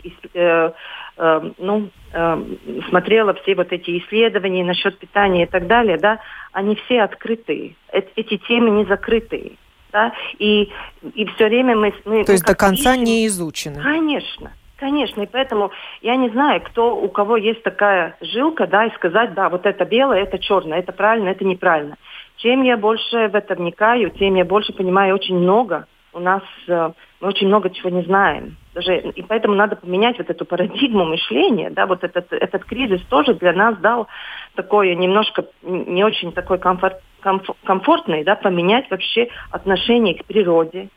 э, 1.22 1.40
э, 1.44 1.52
ну, 1.58 1.90
э, 2.14 2.44
смотрела 2.90 3.34
все 3.36 3.56
вот 3.56 3.72
эти 3.72 4.00
исследования 4.00 4.64
насчет 4.64 4.98
питания 4.98 5.44
и 5.44 5.48
так 5.48 5.68
далее, 5.68 5.98
да, 5.98 6.20
они 6.52 6.76
все 6.76 7.02
открытые. 7.04 7.76
Эти, 7.92 8.10
эти 8.16 8.38
темы 8.38 8.72
не 8.72 8.86
закрытые. 8.86 9.54
Да? 9.92 10.14
И, 10.40 10.72
и 11.14 11.26
все 11.36 11.48
время 11.48 11.76
мы... 11.76 11.94
мы 12.06 12.24
То 12.24 12.32
есть 12.32 12.46
до 12.46 12.56
конца 12.56 12.94
ищем... 12.94 13.04
не 13.04 13.28
изучены? 13.28 13.82
Конечно. 13.82 14.52
Конечно, 14.78 15.22
и 15.22 15.28
поэтому 15.28 15.70
я 16.02 16.16
не 16.16 16.30
знаю, 16.30 16.60
кто 16.62 16.98
у 16.98 17.08
кого 17.08 17.38
есть 17.38 17.62
такая 17.62 18.18
жилка, 18.20 18.66
да, 18.66 18.86
и 18.86 18.96
сказать, 18.96 19.36
да, 19.36 19.48
вот 19.50 19.68
это 19.68 19.86
белое, 19.86 20.24
это 20.24 20.40
черное, 20.40 20.80
это 20.80 20.92
правильно, 20.92 21.30
это 21.30 21.46
неправильно. 21.46 21.98
Чем 22.38 22.64
я 22.64 22.78
больше 22.78 23.28
в 23.28 23.36
это 23.36 23.54
вникаю, 23.54 24.10
тем 24.10 24.34
я 24.34 24.44
больше 24.44 24.74
понимаю 24.74 25.14
очень 25.14 25.38
много. 25.38 25.86
У 26.14 26.20
нас 26.20 26.42
э, 26.68 26.92
мы 27.20 27.28
очень 27.28 27.48
много 27.48 27.70
чего 27.70 27.90
не 27.90 28.02
знаем. 28.02 28.58
Даже, 28.74 29.00
и 29.00 29.22
поэтому 29.24 29.56
надо 29.56 29.76
поменять 29.76 30.18
вот 30.18 30.30
эту 30.30 30.46
парадигму 30.46 31.04
мышления. 31.06 31.70
Да, 31.70 31.86
вот 31.86 32.04
этот, 32.04 32.32
этот 32.32 32.64
кризис 32.64 33.02
тоже 33.10 33.34
для 33.34 33.52
нас 33.52 33.78
дал 33.78 34.08
такое 34.56 34.96
немножко 34.96 35.46
не 35.62 36.04
очень 36.06 36.32
такой 36.32 36.58
комфорт, 36.58 37.02
комфорт, 37.20 37.58
комфортный, 37.66 38.24
да, 38.24 38.36
поменять 38.36 38.90
вообще 38.90 39.28
отношение 39.52 40.16
к 40.16 40.26
природе, 40.26 40.88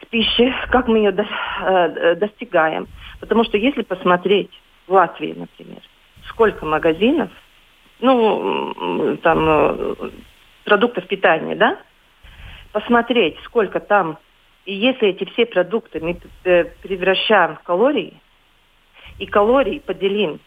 к 0.00 0.08
пище, 0.08 0.52
как 0.70 0.88
мы 0.88 0.98
ее 0.98 1.12
до, 1.12 1.26
э, 1.60 2.16
достигаем. 2.16 2.88
Потому 3.20 3.44
что 3.44 3.56
если 3.56 3.82
посмотреть 3.82 4.50
в 4.88 4.92
Латвии, 4.92 5.34
например, 5.36 5.80
сколько 6.24 6.66
магазинов, 6.66 7.30
ну, 8.00 9.16
там, 9.22 9.46
э, 9.48 9.94
продуктов 10.64 11.06
питания, 11.06 11.54
да, 11.54 11.78
посмотреть, 12.72 13.38
сколько 13.44 13.78
там 13.78 14.18
и 14.64 14.74
если 14.74 15.08
эти 15.08 15.24
все 15.32 15.46
продукты 15.46 16.00
мы 16.00 16.18
э, 16.44 16.64
превращаем 16.82 17.56
в 17.56 17.62
калории, 17.62 18.20
и 19.18 19.26
калории 19.26 19.78
поделим 19.78 20.40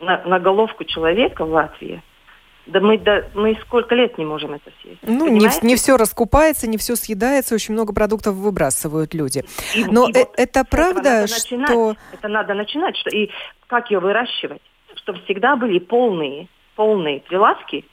на, 0.00 0.22
на 0.24 0.38
головку 0.38 0.84
человека 0.84 1.44
в 1.44 1.50
Латвии, 1.50 2.02
да 2.66 2.80
мы, 2.80 2.98
да 2.98 3.24
мы 3.34 3.58
сколько 3.62 3.94
лет 3.94 4.16
не 4.16 4.24
можем 4.24 4.54
это 4.54 4.70
съесть. 4.80 5.00
Ну, 5.02 5.28
не, 5.28 5.48
не 5.62 5.76
все 5.76 5.96
раскупается, 5.96 6.68
не 6.68 6.78
все 6.78 6.96
съедается, 6.96 7.54
очень 7.54 7.74
много 7.74 7.92
продуктов 7.92 8.34
выбрасывают 8.34 9.12
люди. 9.14 9.44
И, 9.74 9.84
Но 9.84 10.08
и 10.08 10.12
э, 10.12 10.18
вот 10.20 10.34
это 10.36 10.64
правда, 10.64 11.26
что... 11.26 11.96
Это 12.12 12.28
надо 12.28 12.54
начинать, 12.54 12.96
что 12.96 13.10
и 13.10 13.30
как 13.66 13.90
ее 13.90 13.98
выращивать, 13.98 14.62
чтобы 14.96 15.20
всегда 15.24 15.56
были 15.56 15.78
полные, 15.78 16.48
полные 16.74 17.20
прилавки, 17.20 17.84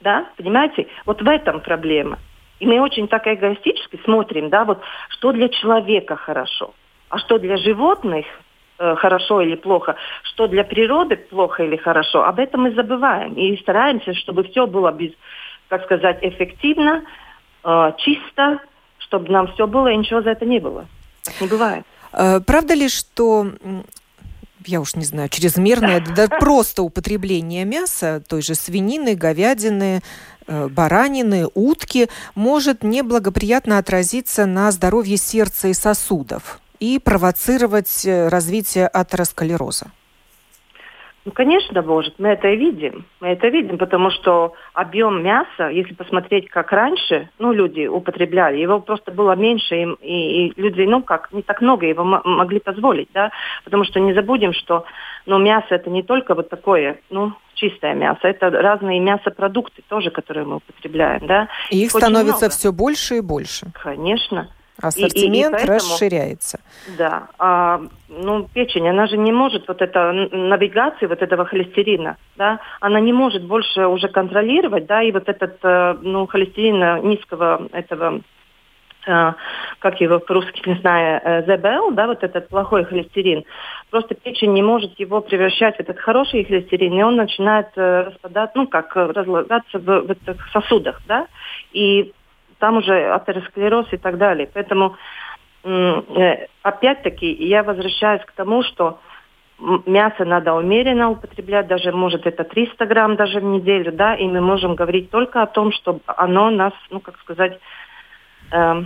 да, 0.00 0.28
понимаете? 0.36 0.86
Вот 1.04 1.20
в 1.20 1.28
этом 1.28 1.60
проблема. 1.60 2.18
И 2.60 2.66
мы 2.66 2.80
очень 2.80 3.08
так 3.08 3.26
эгоистически 3.26 4.00
смотрим, 4.04 4.48
да, 4.48 4.64
вот 4.64 4.80
что 5.08 5.32
для 5.32 5.48
человека 5.48 6.16
хорошо, 6.16 6.74
а 7.08 7.18
что 7.18 7.38
для 7.38 7.56
животных 7.56 8.26
э, 8.78 8.94
хорошо 8.96 9.40
или 9.40 9.56
плохо, 9.56 9.96
что 10.22 10.46
для 10.46 10.64
природы 10.64 11.16
плохо 11.16 11.64
или 11.64 11.76
хорошо, 11.76 12.24
об 12.24 12.38
этом 12.38 12.62
мы 12.62 12.72
забываем. 12.72 13.34
И 13.34 13.56
стараемся, 13.60 14.14
чтобы 14.14 14.44
все 14.44 14.66
было, 14.66 14.92
без, 14.92 15.12
как 15.68 15.84
сказать, 15.84 16.18
эффективно, 16.22 17.04
э, 17.64 17.92
чисто, 17.98 18.60
чтобы 18.98 19.30
нам 19.30 19.48
все 19.48 19.66
было 19.66 19.88
и 19.88 19.96
ничего 19.96 20.22
за 20.22 20.30
это 20.30 20.46
не 20.46 20.60
было. 20.60 20.86
Так 21.24 21.40
не 21.40 21.48
бывает. 21.48 21.84
Э, 22.12 22.40
правда 22.40 22.74
ли, 22.74 22.88
что 22.88 23.46
я 24.66 24.80
уж 24.80 24.94
не 24.94 25.04
знаю, 25.04 25.28
чрезмерное, 25.28 26.00
да 26.00 26.28
просто 26.28 26.82
употребление 26.82 27.64
мяса, 27.64 28.22
той 28.26 28.42
же 28.42 28.54
свинины, 28.54 29.14
говядины, 29.14 30.02
Э, 30.46 30.68
баранины, 30.68 31.46
утки 31.54 32.08
может 32.34 32.82
неблагоприятно 32.82 33.78
отразиться 33.78 34.44
на 34.46 34.70
здоровье 34.72 35.16
сердца 35.16 35.68
и 35.68 35.74
сосудов 35.74 36.60
и 36.80 36.98
провоцировать 36.98 38.04
э, 38.04 38.28
развитие 38.28 38.86
атеросклероза? 38.86 39.86
Ну, 41.24 41.32
конечно, 41.32 41.80
может. 41.82 42.18
Мы 42.18 42.28
это 42.28 42.48
и 42.48 42.56
видим. 42.56 43.06
Мы 43.20 43.28
это 43.28 43.48
видим, 43.48 43.78
потому 43.78 44.10
что 44.10 44.52
объем 44.74 45.22
мяса, 45.22 45.68
если 45.68 45.94
посмотреть, 45.94 46.50
как 46.50 46.70
раньше, 46.70 47.30
ну, 47.38 47.52
люди 47.52 47.86
употребляли, 47.86 48.58
его 48.58 48.80
просто 48.80 49.10
было 49.10 49.34
меньше, 49.34 49.74
и, 49.74 49.86
и, 50.02 50.48
и 50.48 50.60
люди, 50.60 50.82
ну, 50.82 51.02
как, 51.02 51.32
не 51.32 51.42
так 51.42 51.62
много 51.62 51.86
его 51.86 52.04
могли 52.04 52.60
позволить, 52.60 53.08
да, 53.14 53.30
потому 53.64 53.84
что 53.84 54.00
не 54.00 54.12
забудем, 54.12 54.52
что, 54.52 54.84
ну, 55.24 55.38
мясо 55.38 55.68
это 55.70 55.88
не 55.88 56.02
только 56.02 56.34
вот 56.34 56.50
такое, 56.50 57.00
ну, 57.08 57.32
чистое 57.54 57.94
мясо, 57.94 58.28
это 58.28 58.50
разные 58.50 59.00
мясопродукты 59.00 59.82
тоже, 59.88 60.10
которые 60.10 60.44
мы 60.44 60.56
употребляем, 60.56 61.26
да. 61.26 61.48
И 61.70 61.78
их 61.78 61.94
Очень 61.94 62.06
становится 62.06 62.44
много. 62.44 62.50
все 62.50 62.72
больше 62.72 63.16
и 63.16 63.20
больше. 63.20 63.66
Конечно. 63.82 64.50
Ассортимент 64.80 65.54
и, 65.54 65.58
и, 65.58 65.62
и 65.62 65.66
поэтому, 65.66 65.76
расширяется. 65.76 66.60
Да. 66.98 67.28
А, 67.38 67.80
ну, 68.08 68.48
печень, 68.52 68.88
она 68.88 69.06
же 69.06 69.16
не 69.16 69.32
может, 69.32 69.68
вот 69.68 69.80
эта 69.80 70.12
навигация 70.12 71.08
вот 71.08 71.22
этого 71.22 71.44
холестерина, 71.44 72.16
да, 72.36 72.60
она 72.80 73.00
не 73.00 73.12
может 73.12 73.44
больше 73.44 73.86
уже 73.86 74.08
контролировать, 74.08 74.86
да, 74.86 75.02
и 75.02 75.12
вот 75.12 75.28
этот, 75.28 75.58
э, 75.62 75.96
ну, 76.02 76.26
холестерин 76.26 77.08
низкого 77.08 77.68
этого 77.72 78.20
как 79.06 80.00
его 80.00 80.18
по-русски, 80.18 80.66
не 80.66 80.76
знаю, 80.76 81.44
ЗБЛ, 81.44 81.90
да, 81.92 82.06
вот 82.06 82.24
этот 82.24 82.48
плохой 82.48 82.86
холестерин, 82.86 83.44
просто 83.90 84.14
печень 84.14 84.54
не 84.54 84.62
может 84.62 84.98
его 84.98 85.20
превращать 85.20 85.76
в 85.76 85.80
этот 85.80 85.98
хороший 85.98 86.42
холестерин, 86.42 86.98
и 86.98 87.02
он 87.02 87.16
начинает 87.16 87.68
распадаться, 87.76 88.56
ну, 88.56 88.66
как 88.66 88.96
разлагаться 88.96 89.78
в, 89.78 89.84
в 89.84 90.10
этих 90.10 90.48
сосудах, 90.52 91.02
да, 91.06 91.26
и 91.74 92.14
там 92.64 92.78
уже 92.78 93.12
атеросклероз 93.12 93.92
и 93.92 93.98
так 93.98 94.16
далее. 94.16 94.48
Поэтому, 94.54 94.96
опять-таки, 96.62 97.30
я 97.30 97.62
возвращаюсь 97.62 98.24
к 98.24 98.32
тому, 98.32 98.62
что 98.62 99.00
мясо 99.84 100.24
надо 100.24 100.54
умеренно 100.54 101.10
употреблять, 101.10 101.66
даже 101.66 101.92
может 101.92 102.26
это 102.26 102.42
300 102.42 102.86
грамм 102.86 103.16
даже 103.16 103.40
в 103.40 103.44
неделю, 103.44 103.92
да, 103.92 104.14
и 104.14 104.26
мы 104.26 104.40
можем 104.40 104.76
говорить 104.76 105.10
только 105.10 105.42
о 105.42 105.46
том, 105.46 105.72
чтобы 105.72 106.00
оно 106.06 106.48
нас, 106.48 106.72
ну, 106.88 107.00
как 107.00 107.18
сказать, 107.18 107.60
э, 108.50 108.82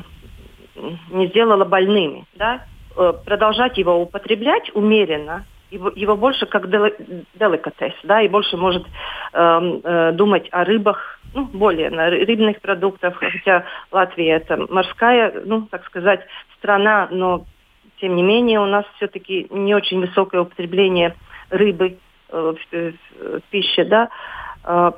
не 1.10 1.28
сделало 1.28 1.64
больными, 1.64 2.24
да, 2.34 2.64
э, 2.96 3.12
продолжать 3.24 3.78
его 3.78 4.02
употреблять 4.02 4.74
умеренно, 4.74 5.44
его, 5.70 5.92
его 5.94 6.16
больше 6.16 6.46
как 6.46 6.68
деликатес, 6.68 7.94
да, 8.02 8.22
и 8.22 8.28
больше 8.28 8.56
может 8.56 8.84
э, 8.84 9.80
э, 9.84 10.12
думать 10.14 10.48
о 10.50 10.64
рыбах, 10.64 11.17
ну, 11.34 11.44
более 11.44 11.90
на 11.90 12.10
рыбных 12.10 12.60
продуктах, 12.60 13.16
хотя 13.16 13.64
Латвия 13.90 14.36
это 14.36 14.56
морская, 14.56 15.42
ну, 15.44 15.62
так 15.62 15.84
сказать, 15.86 16.20
страна, 16.58 17.08
но 17.10 17.44
тем 18.00 18.14
не 18.16 18.22
менее, 18.22 18.60
у 18.60 18.66
нас 18.66 18.84
все-таки 18.96 19.46
не 19.50 19.74
очень 19.74 20.00
высокое 20.00 20.42
употребление 20.42 21.16
рыбы 21.50 21.98
э, 22.28 22.54
в, 22.54 22.76
в, 22.76 23.38
в 23.38 23.42
пище, 23.50 23.84
да. 23.84 24.08
Э, 24.64 24.92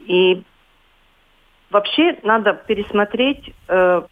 и 0.00 0.42
вообще 1.70 2.18
надо 2.22 2.54
пересмотреть 2.54 3.52
э, 3.68 4.02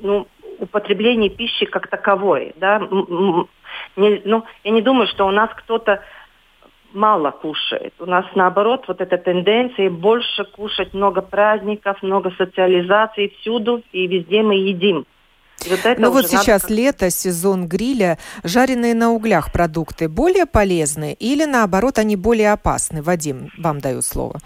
ну, 0.00 0.26
употребление 0.58 1.30
пищи 1.30 1.66
как 1.66 1.88
таковой, 1.88 2.52
да. 2.56 2.78
Не, 3.96 4.20
ну, 4.24 4.44
я 4.64 4.70
не 4.70 4.82
думаю, 4.82 5.06
что 5.06 5.26
у 5.26 5.30
нас 5.30 5.50
кто-то 5.56 6.02
мало 6.92 7.30
кушает. 7.30 7.94
У 7.98 8.06
нас 8.06 8.24
наоборот 8.34 8.84
вот 8.88 9.00
эта 9.00 9.18
тенденция 9.18 9.90
больше 9.90 10.44
кушать, 10.44 10.94
много 10.94 11.22
праздников, 11.22 12.02
много 12.02 12.30
социализации 12.36 13.32
всюду 13.40 13.82
и 13.92 14.06
везде 14.06 14.42
мы 14.42 14.54
едим. 14.54 15.06
Вот 15.68 15.98
ну 15.98 16.10
вот 16.10 16.26
сейчас 16.26 16.62
надо... 16.62 16.74
лето, 16.74 17.10
сезон 17.10 17.68
гриля. 17.68 18.18
Жареные 18.42 18.94
на 18.94 19.10
углях 19.10 19.52
продукты 19.52 20.08
более 20.08 20.46
полезны 20.46 21.14
или 21.18 21.44
наоборот 21.44 21.98
они 21.98 22.16
более 22.16 22.52
опасны? 22.52 23.02
Вадим, 23.02 23.50
вам 23.58 23.80
даю 23.80 24.00
слово. 24.00 24.38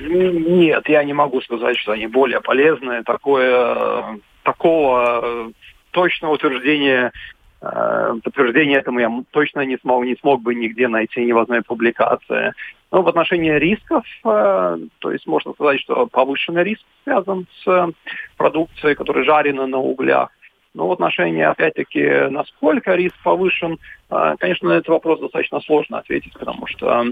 Нет, 0.00 0.88
я 0.88 1.04
не 1.04 1.12
могу 1.12 1.40
сказать, 1.40 1.76
что 1.78 1.92
они 1.92 2.08
более 2.08 2.40
полезны. 2.40 3.04
Такое, 3.04 4.18
такого 4.42 5.52
точного 5.92 6.34
утверждения 6.34 7.12
Э, 7.12 7.37
подтверждение 7.60 8.78
этому 8.78 9.00
я 9.00 9.10
точно 9.30 9.64
не 9.64 9.78
смог, 9.78 10.04
не 10.04 10.16
смог 10.16 10.42
бы 10.42 10.54
нигде 10.54 10.86
найти 10.88 11.24
ни 11.24 11.32
в 11.32 11.38
одной 11.38 11.62
публикации. 11.62 12.52
Но 12.90 13.02
в 13.02 13.08
отношении 13.08 13.52
рисков, 13.52 14.04
э, 14.24 14.78
то 15.00 15.10
есть 15.10 15.26
можно 15.26 15.52
сказать, 15.52 15.80
что 15.80 16.06
повышенный 16.06 16.62
риск 16.62 16.82
связан 17.04 17.46
с 17.62 17.92
продукцией, 18.36 18.94
которая 18.94 19.24
жарена 19.24 19.66
на 19.66 19.78
углях. 19.78 20.30
Но 20.74 20.86
в 20.86 20.92
отношении, 20.92 21.42
опять-таки, 21.42 22.30
насколько 22.30 22.94
риск 22.94 23.16
повышен, 23.22 23.78
э, 24.10 24.36
конечно, 24.38 24.68
на 24.68 24.74
этот 24.74 24.88
вопрос 24.88 25.20
достаточно 25.20 25.60
сложно 25.60 25.98
ответить, 25.98 26.32
потому 26.34 26.66
что 26.66 27.04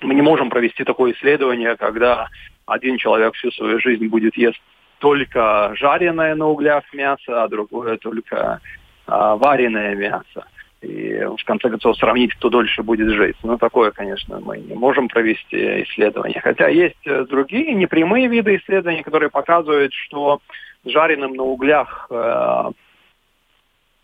мы 0.00 0.14
не 0.14 0.22
можем 0.22 0.50
провести 0.50 0.84
такое 0.84 1.12
исследование, 1.12 1.76
когда 1.76 2.28
один 2.66 2.98
человек 2.98 3.34
всю 3.34 3.50
свою 3.52 3.78
жизнь 3.78 4.06
будет 4.08 4.36
есть 4.36 4.60
только 4.98 5.72
жареное 5.76 6.34
на 6.34 6.46
углях 6.46 6.84
мясо, 6.92 7.42
а 7.42 7.48
другое 7.48 7.96
только 7.96 8.60
вареное 9.10 9.94
мясо. 9.94 10.46
И 10.82 11.22
в 11.38 11.44
конце 11.44 11.68
концов 11.68 11.96
сравнить, 11.98 12.34
кто 12.34 12.48
дольше 12.48 12.82
будет 12.82 13.10
жить. 13.10 13.36
Ну, 13.42 13.58
такое, 13.58 13.90
конечно, 13.90 14.40
мы 14.40 14.58
не 14.58 14.74
можем 14.74 15.08
провести 15.08 15.82
исследование. 15.82 16.40
Хотя 16.40 16.68
есть 16.68 17.06
э, 17.06 17.26
другие 17.28 17.74
непрямые 17.74 18.28
виды 18.28 18.56
исследований, 18.56 19.02
которые 19.02 19.28
показывают, 19.28 19.92
что 19.92 20.40
жареным 20.86 21.34
на 21.34 21.42
углях 21.42 22.06
э, 22.10 22.70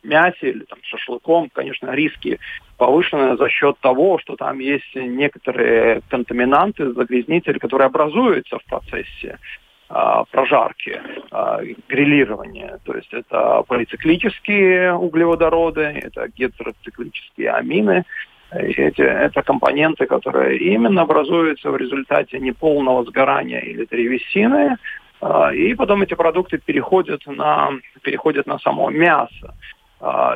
мясе 0.02 0.50
или 0.50 0.64
там, 0.64 0.78
шашлыком, 0.82 1.48
конечно, 1.50 1.90
риски 1.92 2.38
повышены 2.76 3.36
за 3.36 3.48
счет 3.48 3.78
того, 3.80 4.18
что 4.18 4.36
там 4.36 4.58
есть 4.58 4.94
некоторые 4.94 6.02
контаминанты, 6.10 6.92
загрязнители, 6.92 7.58
которые 7.58 7.86
образуются 7.86 8.58
в 8.58 8.64
процессе 8.64 9.38
а, 9.38 9.65
прожарки, 9.88 11.00
а, 11.30 11.60
грилирования. 11.88 12.80
То 12.84 12.94
есть 12.94 13.12
это 13.12 13.62
полициклические 13.68 14.94
углеводороды, 14.94 15.82
это 15.82 16.28
гетероциклические 16.28 17.50
амины. 17.52 18.04
Эти, 18.50 19.02
это 19.02 19.42
компоненты, 19.42 20.06
которые 20.06 20.58
именно 20.58 21.02
образуются 21.02 21.70
в 21.70 21.76
результате 21.76 22.38
неполного 22.38 23.04
сгорания 23.04 23.60
или 23.60 23.84
древесины, 23.84 24.76
а, 25.20 25.52
и 25.52 25.74
потом 25.74 26.02
эти 26.02 26.14
продукты 26.14 26.58
переходят 26.58 27.22
на, 27.26 27.70
переходят 28.02 28.46
на 28.46 28.58
само 28.58 28.90
мясо. 28.90 29.54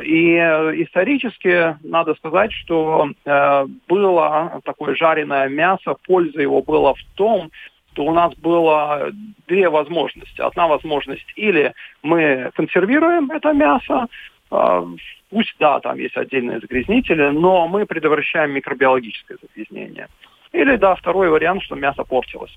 И 0.02 0.36
исторически 0.36 1.76
надо 1.82 2.14
сказать, 2.14 2.50
что 2.50 3.10
э, 3.26 3.66
было 3.88 4.62
такое 4.64 4.94
жареное 4.94 5.50
мясо, 5.50 5.96
польза 6.06 6.40
его 6.40 6.62
была 6.62 6.94
в 6.94 7.02
том, 7.14 7.50
то 7.94 8.04
у 8.04 8.12
нас 8.12 8.34
было 8.36 9.10
две 9.46 9.68
возможности. 9.68 10.40
Одна 10.40 10.68
возможность 10.68 11.32
или 11.36 11.74
мы 12.02 12.50
консервируем 12.54 13.30
это 13.30 13.52
мясо, 13.52 14.06
а, 14.50 14.84
пусть, 15.30 15.54
да, 15.58 15.80
там 15.80 15.98
есть 15.98 16.16
отдельные 16.16 16.60
загрязнители, 16.60 17.30
но 17.30 17.68
мы 17.68 17.86
предотвращаем 17.86 18.52
микробиологическое 18.52 19.38
загрязнение. 19.40 20.08
Или, 20.52 20.76
да, 20.76 20.94
второй 20.94 21.28
вариант, 21.28 21.62
что 21.62 21.76
мясо 21.76 22.04
портилось. 22.04 22.56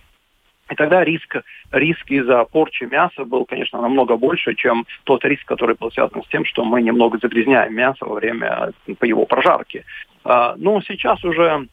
И 0.71 0.75
тогда 0.75 1.03
риск, 1.03 1.41
риск 1.71 2.09
из-за 2.09 2.45
порчи 2.45 2.85
мяса 2.85 3.25
был, 3.25 3.45
конечно, 3.45 3.81
намного 3.81 4.15
больше, 4.15 4.55
чем 4.55 4.85
тот 5.03 5.23
риск, 5.25 5.45
который 5.45 5.75
был 5.75 5.91
связан 5.91 6.23
с 6.23 6.27
тем, 6.29 6.45
что 6.45 6.63
мы 6.63 6.81
немного 6.81 7.19
загрязняем 7.21 7.75
мясо 7.75 8.05
во 8.05 8.15
время 8.15 8.71
по 8.97 9.05
его 9.05 9.25
прожарки. 9.25 9.83
А, 10.23 10.55
но 10.57 10.81
сейчас 10.81 11.23
уже 11.23 11.67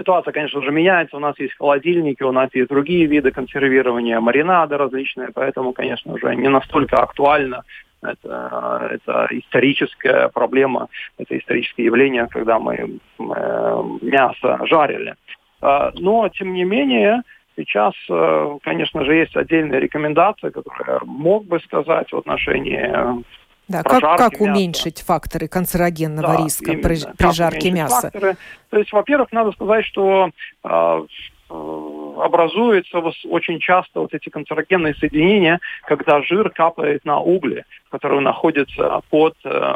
Ситуация, 0.00 0.32
конечно 0.32 0.62
же, 0.62 0.70
меняется. 0.70 1.18
У 1.18 1.20
нас 1.20 1.38
есть 1.38 1.54
холодильники, 1.58 2.22
у 2.22 2.32
нас 2.32 2.48
есть 2.54 2.70
другие 2.70 3.04
виды 3.04 3.32
консервирования, 3.32 4.18
маринады 4.18 4.78
различные, 4.78 5.28
поэтому, 5.34 5.74
конечно 5.74 6.16
же, 6.18 6.34
не 6.36 6.48
настолько 6.48 6.96
актуально 6.96 7.64
это, 8.02 8.88
это 8.92 9.26
историческая 9.30 10.28
проблема, 10.28 10.88
это 11.18 11.36
историческое 11.36 11.84
явление, 11.84 12.28
когда 12.28 12.58
мы 12.58 12.74
э, 12.76 13.82
мясо 14.00 14.58
жарили. 14.64 15.16
Э, 15.60 15.90
но, 15.98 16.30
тем 16.30 16.54
не 16.54 16.64
менее, 16.64 17.20
сейчас, 17.56 17.92
э, 18.08 18.58
конечно 18.62 19.04
же, 19.04 19.14
есть 19.14 19.36
отдельные 19.36 19.80
рекомендации, 19.80 20.48
которые 20.48 21.00
мог 21.04 21.44
бы 21.44 21.60
сказать 21.60 22.10
в 22.10 22.16
отношении 22.16 23.22
да, 23.70 23.82
как, 23.82 24.18
как 24.18 24.40
уменьшить 24.40 25.00
факторы 25.02 25.46
канцерогенного 25.46 26.36
да, 26.36 26.44
риска 26.44 26.72
именно. 26.72 26.82
при, 26.82 26.98
при 27.16 27.32
жарке 27.32 27.70
мяса? 27.70 28.10
Факторы? 28.10 28.36
То 28.70 28.78
есть, 28.78 28.92
во-первых, 28.92 29.30
надо 29.32 29.52
сказать, 29.52 29.84
что 29.86 30.30
э, 30.64 31.06
образуются 31.48 32.98
очень 33.28 33.60
часто 33.60 34.00
вот 34.00 34.12
эти 34.12 34.28
канцерогенные 34.28 34.94
соединения, 34.94 35.60
когда 35.84 36.20
жир 36.22 36.50
капает 36.50 37.04
на 37.04 37.20
угли, 37.20 37.64
которые 37.90 38.20
находятся 38.20 39.00
под 39.08 39.36
э, 39.44 39.74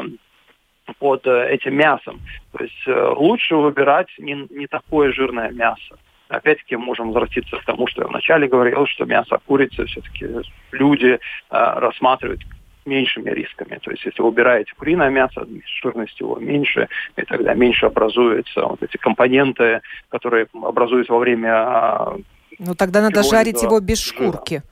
под 0.99 1.27
э, 1.27 1.49
этим 1.51 1.77
мясом. 1.77 2.21
То 2.53 2.65
есть 2.65 2.83
э, 2.87 3.15
лучше 3.17 3.57
выбирать 3.57 4.09
не, 4.19 4.47
не 4.51 4.67
такое 4.67 5.13
жирное 5.13 5.51
мясо. 5.51 5.99
Опять-таки 6.29 6.77
можем 6.77 7.09
возвратиться 7.09 7.57
к 7.59 7.65
тому, 7.65 7.87
что 7.87 8.03
я 8.03 8.09
вначале 8.09 8.49
говорил, 8.49 8.87
что 8.87 9.05
мясо 9.05 9.39
курицы 9.47 9.87
все-таки 9.87 10.27
люди 10.73 11.07
э, 11.07 11.19
рассматривают 11.51 12.41
меньшими 12.87 13.31
рисками. 13.31 13.79
То 13.83 13.91
есть 13.91 14.05
если 14.05 14.23
вы 14.23 14.29
убираете 14.29 14.73
куриное 14.77 15.11
мясо, 15.11 15.47
жирность 15.83 16.19
его 16.21 16.37
меньше, 16.37 16.89
и 17.17 17.23
тогда 17.23 17.55
меньше 17.55 17.87
образуются 17.87 18.67
вот 18.67 18.83
эти 18.83 18.97
компоненты, 18.97 19.81
которые 20.09 20.47
образуются 20.53 21.13
во 21.13 21.19
время... 21.19 21.51
А, 21.53 22.17
ну 22.59 22.75
тогда 22.75 23.01
надо 23.03 23.23
жарить 23.23 23.63
его 23.63 23.81
без 23.81 24.01
шкурки. 24.01 24.63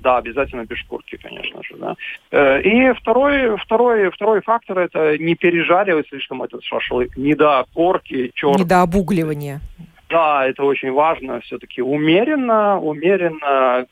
Да, 0.00 0.18
обязательно 0.18 0.64
без 0.64 0.78
шкурки, 0.78 1.16
конечно 1.16 1.62
же. 1.62 1.76
Да. 1.76 1.96
Э, 2.30 2.62
и 2.62 2.92
второй, 2.94 3.56
второй, 3.58 4.10
второй 4.10 4.40
фактор 4.40 4.78
это 4.78 5.18
не 5.18 5.34
пережаривать 5.34 6.08
слишком 6.08 6.42
этот 6.42 6.62
шашлык, 6.64 7.16
не 7.16 7.34
до 7.34 7.66
корки, 7.74 8.30
черт. 8.34 8.58
Не 8.58 8.64
до 8.64 8.82
обугливания. 8.82 9.60
Да, 10.08 10.46
это 10.46 10.62
очень 10.62 10.92
важно. 10.92 11.40
Все-таки 11.40 11.82
умеренно, 11.82 12.78
умеренно 12.78 13.86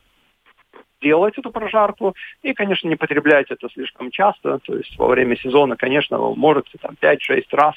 делать 1.05 1.39
эту 1.39 1.51
прожарку 1.51 2.15
и, 2.43 2.55
конечно, 2.55 2.89
не 2.89 2.97
потреблять 2.97 3.51
это 3.51 3.69
слишком 3.69 4.11
часто. 4.11 4.59
То 4.65 4.77
есть 4.77 4.99
во 4.99 5.07
время 5.07 5.37
сезона, 5.37 5.77
конечно, 5.77 6.19
можете 6.19 6.79
там 6.81 6.97
5-6 7.01 7.45
раз 7.53 7.75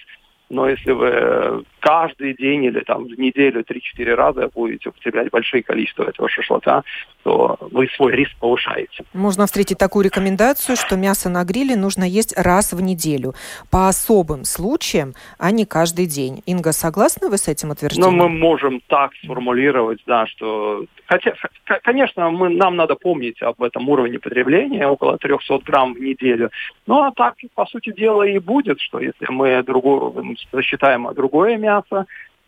но 0.50 0.70
если 0.70 0.92
вы 0.92 1.66
каждый 1.88 2.34
день 2.34 2.66
или 2.66 2.82
там 2.82 3.06
в 3.06 3.18
неделю 3.18 3.64
3-4 3.64 4.14
раза 4.14 4.50
будете 4.54 4.90
употреблять 4.90 5.30
большие 5.32 5.64
количества 5.64 6.04
этого 6.04 6.28
шашлыка, 6.28 6.84
то 7.24 7.58
вы 7.72 7.88
свой 7.96 8.14
риск 8.14 8.36
повышаете. 8.40 9.06
Можно 9.14 9.46
встретить 9.46 9.78
такую 9.78 10.04
рекомендацию, 10.04 10.76
что 10.76 10.98
мясо 10.98 11.30
на 11.30 11.46
гриле 11.46 11.78
нужно 11.78 12.04
есть 12.04 12.38
раз 12.38 12.74
в 12.74 12.82
неделю 12.82 13.36
по 13.72 13.88
особым 13.88 14.44
случаям, 14.44 15.14
а 15.40 15.52
не 15.52 15.66
каждый 15.66 16.08
день. 16.08 16.44
Инга, 16.46 16.74
согласны 16.74 17.30
вы 17.30 17.38
с 17.38 17.48
этим 17.48 17.70
утверждением? 17.70 18.18
Ну, 18.18 18.24
мы 18.24 18.30
можем 18.30 18.82
так 18.88 19.12
сформулировать, 19.24 20.00
да, 20.06 20.28
что... 20.28 20.84
Хотя, 21.06 21.36
конечно, 21.84 22.30
мы, 22.32 22.50
нам 22.50 22.76
надо 22.76 22.96
помнить 22.96 23.42
об 23.42 23.64
этом 23.64 23.88
уровне 23.88 24.20
потребления, 24.20 24.86
около 24.88 25.18
300 25.18 25.60
грамм 25.60 25.94
в 25.94 26.02
неделю. 26.02 26.52
Ну, 26.86 27.02
а 27.02 27.12
так, 27.12 27.36
по 27.56 27.66
сути 27.66 27.94
дела, 27.94 28.24
и 28.24 28.40
будет, 28.40 28.82
что 28.82 29.00
если 29.00 29.26
мы 29.30 29.64
другое, 29.64 30.12
засчитаем 30.52 31.08
другое 31.16 31.56
мясо, 31.56 31.77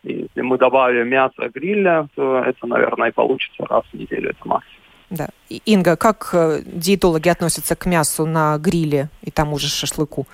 и 0.04 0.14
если 0.14 0.42
мы 0.42 0.58
добавим 0.58 1.10
мясо 1.10 1.50
гриля, 1.54 2.08
то 2.16 2.40
это, 2.40 2.68
наверное, 2.68 3.10
и 3.10 3.14
получится 3.14 3.66
раз 3.66 3.84
в 3.92 3.94
неделю, 3.94 4.30
это 4.30 4.48
максимум. 4.48 4.80
Да. 5.10 5.28
Инга, 5.66 5.96
как 5.96 6.30
э, 6.34 6.60
диетологи 6.66 7.30
относятся 7.30 7.76
к 7.76 7.86
мясу 7.86 8.26
на 8.26 8.58
гриле 8.58 9.10
и 9.24 9.32
тому 9.32 9.58
же 9.58 9.68
шашлыку? 9.68 10.28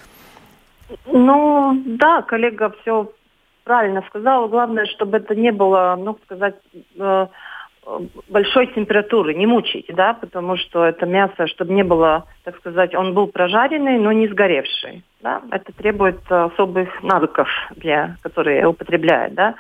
Ну, 1.06 1.82
да, 1.86 2.22
коллега 2.22 2.74
все 2.82 3.12
правильно 3.64 4.04
сказала. 4.08 4.48
Главное, 4.48 4.86
чтобы 4.86 5.18
это 5.18 5.34
не 5.34 5.52
было, 5.52 5.96
ну, 5.98 6.18
сказать, 6.26 6.56
э, 7.00 7.28
большой 8.30 8.68
температуры, 8.68 9.34
не 9.34 9.46
мучить, 9.46 9.86
да, 9.90 10.14
потому 10.14 10.58
что 10.58 10.84
это 10.84 11.06
мясо, 11.06 11.48
чтобы 11.48 11.74
не 11.74 11.84
было, 11.84 12.26
так 12.44 12.58
сказать, 12.58 12.96
он 12.96 13.14
был 13.14 13.28
прожаренный, 13.28 14.00
но 14.00 14.12
не 14.12 14.28
сгоревший, 14.28 15.04
да, 15.22 15.42
это 15.52 15.72
требует 15.74 16.20
особых 16.30 17.04
навыков, 17.04 17.48
для, 17.76 18.18
которые 18.22 18.68
употребляют, 18.68 19.36
да, 19.36 19.56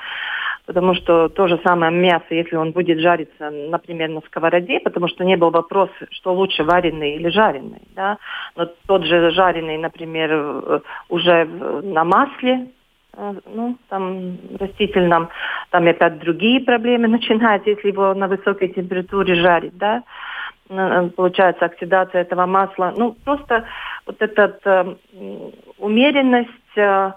потому 0.65 0.95
что 0.95 1.29
то 1.29 1.47
же 1.47 1.59
самое 1.63 1.91
мясо, 1.91 2.25
если 2.29 2.55
он 2.55 2.71
будет 2.71 2.99
жариться, 2.99 3.49
например, 3.51 4.09
на 4.09 4.21
сковороде, 4.21 4.79
потому 4.79 5.07
что 5.07 5.23
не 5.23 5.37
был 5.37 5.51
вопрос, 5.51 5.89
что 6.11 6.33
лучше 6.33 6.63
вареный 6.63 7.15
или 7.15 7.29
жареный, 7.29 7.81
да, 7.95 8.17
но 8.55 8.67
тот 8.87 9.05
же 9.05 9.31
жареный, 9.31 9.77
например, 9.77 10.29
э, 10.31 10.79
уже 11.09 11.45
на 11.45 12.03
масле, 12.03 12.67
Э, 12.67 12.74
ну, 13.45 13.77
там, 13.89 14.37
растительном, 14.59 15.29
там 15.69 15.87
опять 15.87 16.19
другие 16.19 16.61
проблемы 16.61 17.07
начинаются, 17.07 17.69
если 17.69 17.89
его 17.89 18.13
на 18.13 18.27
высокой 18.27 18.69
температуре 18.69 19.35
жарить, 19.35 19.77
да, 19.77 20.03
э, 20.69 21.09
получается 21.15 21.65
оксидация 21.65 22.21
этого 22.21 22.45
масла. 22.45 22.93
Ну, 22.95 23.15
просто 23.23 23.65
вот 24.05 24.21
эта 24.21 24.57
э, 24.63 24.95
умеренность 25.79 26.77
э, 26.77 27.11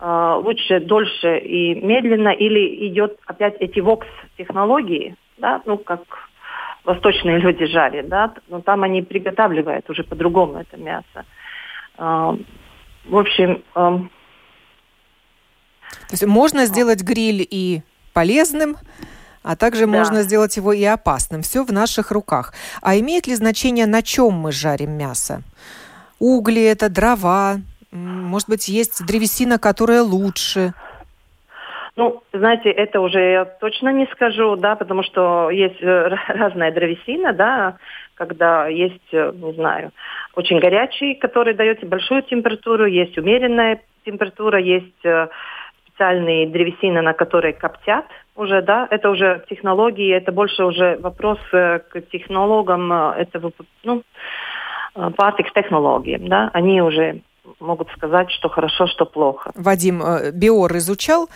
э, 0.00 0.40
лучше 0.42 0.80
дольше 0.80 1.38
и 1.38 1.74
медленно, 1.74 2.30
или 2.30 2.88
идет 2.88 3.18
опять 3.26 3.56
эти 3.60 3.80
вокс-технологии, 3.80 5.16
да, 5.38 5.62
ну, 5.66 5.78
как 5.78 6.00
восточные 6.84 7.38
люди 7.38 7.66
жарят, 7.66 8.08
да, 8.08 8.32
но 8.48 8.60
там 8.60 8.84
они 8.84 9.02
приготавливают 9.02 9.88
уже 9.90 10.04
по-другому 10.04 10.58
это 10.58 10.76
мясо. 10.76 11.24
Э, 11.98 12.36
в 13.08 13.16
общем, 13.16 13.62
э, 13.74 13.98
то 16.08 16.12
есть 16.12 16.24
можно 16.24 16.66
сделать 16.66 17.02
гриль 17.02 17.46
и 17.48 17.82
полезным, 18.12 18.76
а 19.42 19.56
также 19.56 19.86
да. 19.86 19.92
можно 19.92 20.22
сделать 20.22 20.56
его 20.56 20.72
и 20.72 20.84
опасным. 20.84 21.42
Все 21.42 21.64
в 21.64 21.72
наших 21.72 22.10
руках. 22.10 22.52
А 22.82 22.96
имеет 22.96 23.26
ли 23.26 23.34
значение, 23.34 23.86
на 23.86 24.02
чем 24.02 24.32
мы 24.32 24.52
жарим 24.52 24.92
мясо? 24.92 25.42
Угли 26.18 26.62
это, 26.62 26.88
дрова, 26.88 27.56
может 27.92 28.48
быть, 28.48 28.68
есть 28.68 29.04
древесина, 29.06 29.58
которая 29.58 30.02
лучше. 30.02 30.72
Ну, 31.96 32.22
знаете, 32.32 32.70
это 32.70 33.00
уже 33.00 33.20
я 33.20 33.44
точно 33.44 33.90
не 33.90 34.06
скажу, 34.12 34.56
да, 34.56 34.76
потому 34.76 35.02
что 35.02 35.50
есть 35.50 35.80
э, 35.80 36.08
разная 36.28 36.70
древесина, 36.70 37.32
да, 37.32 37.76
когда 38.14 38.66
есть, 38.66 39.08
э, 39.12 39.32
не 39.34 39.52
знаю, 39.54 39.92
очень 40.34 40.58
горячий, 40.58 41.14
который 41.14 41.54
дает 41.54 41.86
большую 41.88 42.22
температуру, 42.22 42.84
есть 42.84 43.16
умеренная 43.16 43.80
температура, 44.04 44.60
есть 44.60 45.04
э, 45.04 45.28
специальные 45.96 46.46
древесины, 46.46 47.02
на 47.02 47.14
которые 47.14 47.54
коптят 47.54 48.04
уже, 48.36 48.62
да, 48.62 48.86
это 48.90 49.10
уже 49.10 49.44
технологии, 49.48 50.14
это 50.14 50.30
больше 50.30 50.64
уже 50.64 50.98
вопрос 51.00 51.38
э, 51.52 51.78
к 51.78 52.00
технологам 52.12 52.92
э, 52.92 53.14
этого, 53.22 53.52
ну, 53.82 54.02
э, 54.94 55.10
партик 55.16 55.52
технологиям, 55.54 56.28
да, 56.28 56.50
они 56.52 56.82
уже 56.82 57.22
могут 57.60 57.88
сказать, 57.92 58.30
что 58.32 58.48
хорошо, 58.48 58.88
что 58.88 59.06
плохо. 59.06 59.52
Вадим, 59.54 60.02
Биор 60.34 60.76
изучал, 60.78 61.28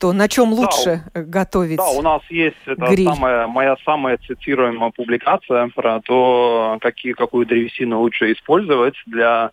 то 0.00 0.12
на 0.12 0.26
чем 0.26 0.52
лучше 0.52 1.02
да, 1.14 1.22
готовить 1.22 1.76
Да, 1.76 1.90
у 1.90 2.02
нас 2.02 2.22
есть 2.30 2.56
это 2.66 2.86
самая, 2.86 3.46
моя 3.46 3.76
самая 3.84 4.16
цитируемая 4.16 4.90
публикация 4.96 5.70
про 5.74 6.00
то, 6.00 6.78
какие, 6.80 7.12
какую 7.12 7.46
древесину 7.46 8.00
лучше 8.00 8.32
использовать 8.32 8.94
для 9.06 9.50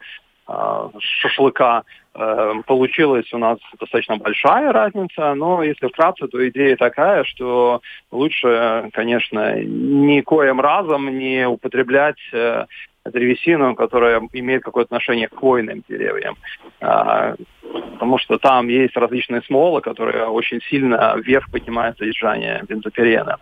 шашлыка. 0.47 1.83
Эм, 2.17 2.63
получилась 2.63 3.31
у 3.33 3.37
нас 3.37 3.59
достаточно 3.77 4.15
большая 4.15 4.71
разница, 4.71 5.33
но 5.33 5.61
если 5.63 5.87
вкратце, 5.87 6.27
то 6.27 6.47
идея 6.47 6.77
такая, 6.77 7.25
что 7.25 7.81
лучше, 8.11 8.89
конечно, 8.93 9.59
никоим 9.61 10.61
разом 10.61 11.17
не 11.17 11.45
употреблять 11.45 12.15
э, 12.31 12.65
древесину, 13.05 13.75
которая 13.75 14.21
имеет 14.31 14.63
какое-то 14.63 14.95
отношение 14.95 15.27
к 15.27 15.35
хвойным 15.35 15.83
деревьям. 15.89 16.37
Потому 16.79 18.17
что 18.17 18.37
там 18.37 18.67
есть 18.67 18.95
различные 18.95 19.41
смолы, 19.43 19.81
которые 19.81 20.25
очень 20.25 20.61
сильно 20.61 21.15
вверх 21.17 21.51
поднимают 21.51 21.97
содержание 21.97 22.63
бензопирена. 22.67 23.37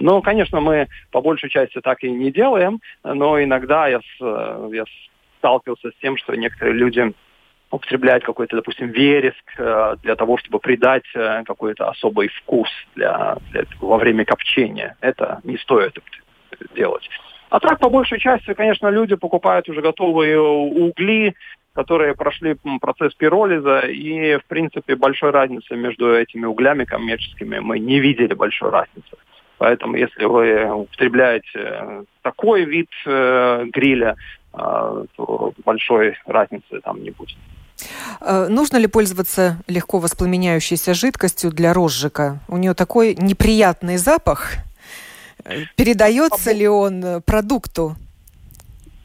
Но, 0.00 0.20
конечно, 0.20 0.60
мы 0.60 0.88
по 1.10 1.20
большей 1.20 1.50
части 1.50 1.80
так 1.80 2.02
и 2.04 2.10
не 2.10 2.30
делаем, 2.30 2.80
но 3.02 3.42
иногда 3.42 3.88
я, 3.88 4.00
с, 4.00 4.20
я 4.20 4.84
сталкивался 5.42 5.90
с 5.90 5.94
тем, 6.00 6.16
что 6.16 6.34
некоторые 6.36 6.74
люди 6.74 7.12
употреблять 7.70 8.22
какой-то, 8.22 8.56
допустим, 8.56 8.90
вереск 8.90 9.44
э, 9.58 9.96
для 10.02 10.14
того, 10.14 10.36
чтобы 10.36 10.60
придать 10.60 11.04
э, 11.14 11.42
какой-то 11.44 11.88
особый 11.88 12.28
вкус 12.28 12.68
для, 12.94 13.36
для, 13.50 13.64
во 13.80 13.96
время 13.96 14.24
копчения. 14.24 14.96
Это 15.00 15.40
не 15.42 15.56
стоит 15.56 15.98
делать. 16.76 17.08
А 17.48 17.60
так, 17.60 17.80
по 17.80 17.88
большей 17.88 18.18
части, 18.20 18.54
конечно, 18.54 18.88
люди 18.88 19.16
покупают 19.16 19.68
уже 19.68 19.80
готовые 19.80 20.40
угли, 20.40 21.34
которые 21.74 22.14
прошли 22.14 22.56
процесс 22.80 23.14
пиролиза, 23.14 23.80
и, 23.80 24.36
в 24.36 24.44
принципе, 24.44 24.94
большой 24.94 25.30
разницы 25.30 25.74
между 25.74 26.14
этими 26.14 26.44
углями 26.44 26.84
коммерческими 26.84 27.58
мы 27.58 27.78
не 27.78 28.00
видели 28.00 28.34
большой 28.34 28.70
разницы. 28.70 29.16
Поэтому, 29.62 29.94
если 29.94 30.24
вы 30.24 30.68
употребляете 30.72 32.04
такой 32.22 32.64
вид 32.64 32.88
э, 33.06 33.64
гриля, 33.72 34.16
э, 34.52 35.04
то 35.14 35.52
большой 35.64 36.16
разницы 36.26 36.80
там 36.82 37.00
не 37.00 37.10
будет. 37.10 37.36
Э, 38.20 38.48
нужно 38.48 38.78
ли 38.78 38.88
пользоваться 38.88 39.58
легко 39.68 40.00
воспламеняющейся 40.00 40.94
жидкостью 40.94 41.52
для 41.52 41.72
розжига? 41.72 42.40
У 42.48 42.56
нее 42.56 42.74
такой 42.74 43.14
неприятный 43.14 43.98
запах. 43.98 44.54
Э, 45.44 45.60
передается 45.76 46.50
ли 46.50 46.66
он 46.66 47.04
э, 47.04 47.20
продукту? 47.20 47.94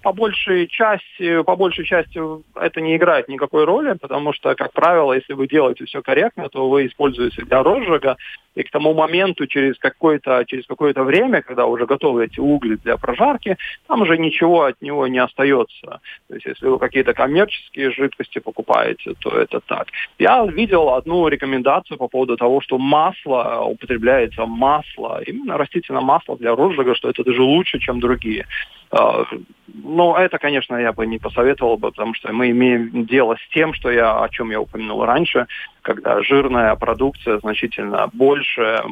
По 0.07 0.13
большей 0.13 0.67
части, 0.67 1.43
по 1.43 1.57
большей 1.57 1.83
части 1.83 2.17
это 2.55 2.79
не 2.79 2.95
играет 2.95 3.27
никакой 3.27 3.65
роли, 3.65 3.91
потому 3.99 4.31
что, 4.31 4.55
как 4.55 4.71
правило, 4.71 5.11
если 5.11 5.33
вы 5.33 5.49
делаете 5.49 5.83
все 5.83 6.01
корректно, 6.01 6.47
то 6.47 6.69
вы 6.69 6.87
используете 6.87 7.43
для 7.43 7.61
розжига, 7.61 8.15
и 8.55 8.63
к 8.63 8.71
тому 8.71 8.93
моменту, 8.93 9.45
через 9.45 9.77
какое-то 9.77 10.43
через 10.47 10.65
какое-то 10.65 11.03
время, 11.03 11.41
когда 11.41 11.65
уже 11.65 11.85
готовы 11.85 12.25
эти 12.25 12.39
угли 12.39 12.75
для 12.83 12.95
прожарки, 12.97 13.57
там 13.87 14.01
уже 14.01 14.17
ничего 14.17 14.63
от 14.63 14.81
него 14.81 15.07
не 15.07 15.19
остается. 15.19 15.99
То 16.27 16.33
есть, 16.33 16.45
если 16.45 16.67
вы 16.67 16.79
какие-то 16.79 17.13
коммерческие 17.13 17.91
жидкости 17.91 18.39
покупаете, 18.39 19.13
то 19.19 19.29
это 19.29 19.59
так. 19.59 19.87
Я 20.17 20.45
видел 20.45 20.89
одну 20.95 21.27
рекомендацию 21.27 21.97
по 21.97 22.07
поводу 22.07 22.37
того, 22.37 22.61
что 22.61 22.77
масло, 22.77 23.61
употребляется 23.65 24.45
масло, 24.45 25.21
именно 25.27 25.57
растительное 25.57 26.01
масло 26.01 26.37
для 26.37 26.55
розжига, 26.55 26.95
что 26.95 27.09
это 27.09 27.23
даже 27.23 27.41
лучше, 27.41 27.79
чем 27.79 27.99
другие. 27.99 28.45
А, 28.91 29.25
но 29.67 30.17
это, 30.17 30.37
конечно, 30.37 30.75
я 30.75 30.93
бы 30.93 31.05
не 31.05 31.17
посоветовал 31.17 31.77
бы, 31.77 31.91
потому 31.91 32.13
что 32.13 32.31
мы 32.31 32.49
имеем 32.51 33.05
дело 33.05 33.35
с 33.35 33.53
тем, 33.53 33.73
что 33.73 33.91
я, 33.91 34.23
о 34.23 34.29
чем 34.29 34.49
я 34.51 34.61
упомянул 34.61 35.03
раньше, 35.05 35.47
когда 35.81 36.21
жирная 36.23 36.75
продукция 36.75 37.39
значительно 37.39 38.09
больше 38.13 38.83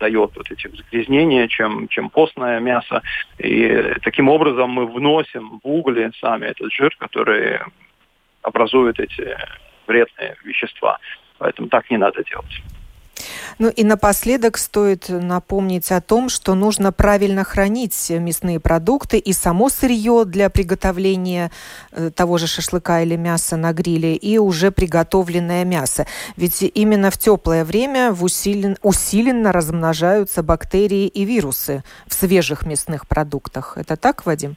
дает 0.00 0.32
вот 0.36 0.50
эти 0.50 0.68
загрязнения, 0.68 1.48
чем, 1.48 1.88
чем 1.88 2.10
постное 2.10 2.60
мясо. 2.60 3.02
И 3.38 3.94
таким 4.02 4.28
образом 4.28 4.70
мы 4.70 4.86
вносим 4.86 5.60
в 5.62 5.68
угли 5.68 6.10
сами 6.20 6.46
этот 6.46 6.72
жир, 6.72 6.94
который 6.98 7.60
образует 8.42 8.98
эти 9.00 9.36
вредные 9.86 10.36
вещества. 10.44 10.98
Поэтому 11.38 11.68
так 11.68 11.90
не 11.90 11.96
надо 11.96 12.22
делать. 12.24 12.62
Ну 13.58 13.68
и 13.68 13.84
напоследок 13.84 14.56
стоит 14.56 15.08
напомнить 15.08 15.90
о 15.92 16.00
том, 16.00 16.28
что 16.28 16.54
нужно 16.54 16.92
правильно 16.92 17.44
хранить 17.44 18.10
мясные 18.10 18.60
продукты 18.60 19.18
и 19.18 19.32
само 19.32 19.68
сырье 19.68 20.24
для 20.24 20.50
приготовления 20.50 21.50
э, 21.92 22.10
того 22.10 22.38
же 22.38 22.46
шашлыка 22.46 23.02
или 23.02 23.16
мяса 23.16 23.56
на 23.56 23.72
гриле, 23.72 24.16
и 24.16 24.38
уже 24.38 24.70
приготовленное 24.70 25.64
мясо. 25.64 26.06
Ведь 26.36 26.62
именно 26.62 27.10
в 27.10 27.18
теплое 27.18 27.64
время 27.64 28.12
в 28.12 28.24
усилен, 28.24 28.76
усиленно 28.82 29.52
размножаются 29.52 30.42
бактерии 30.42 31.06
и 31.06 31.24
вирусы 31.24 31.84
в 32.06 32.14
свежих 32.14 32.66
мясных 32.66 33.06
продуктах. 33.06 33.76
Это 33.76 33.96
так, 33.96 34.26
Вадим? 34.26 34.56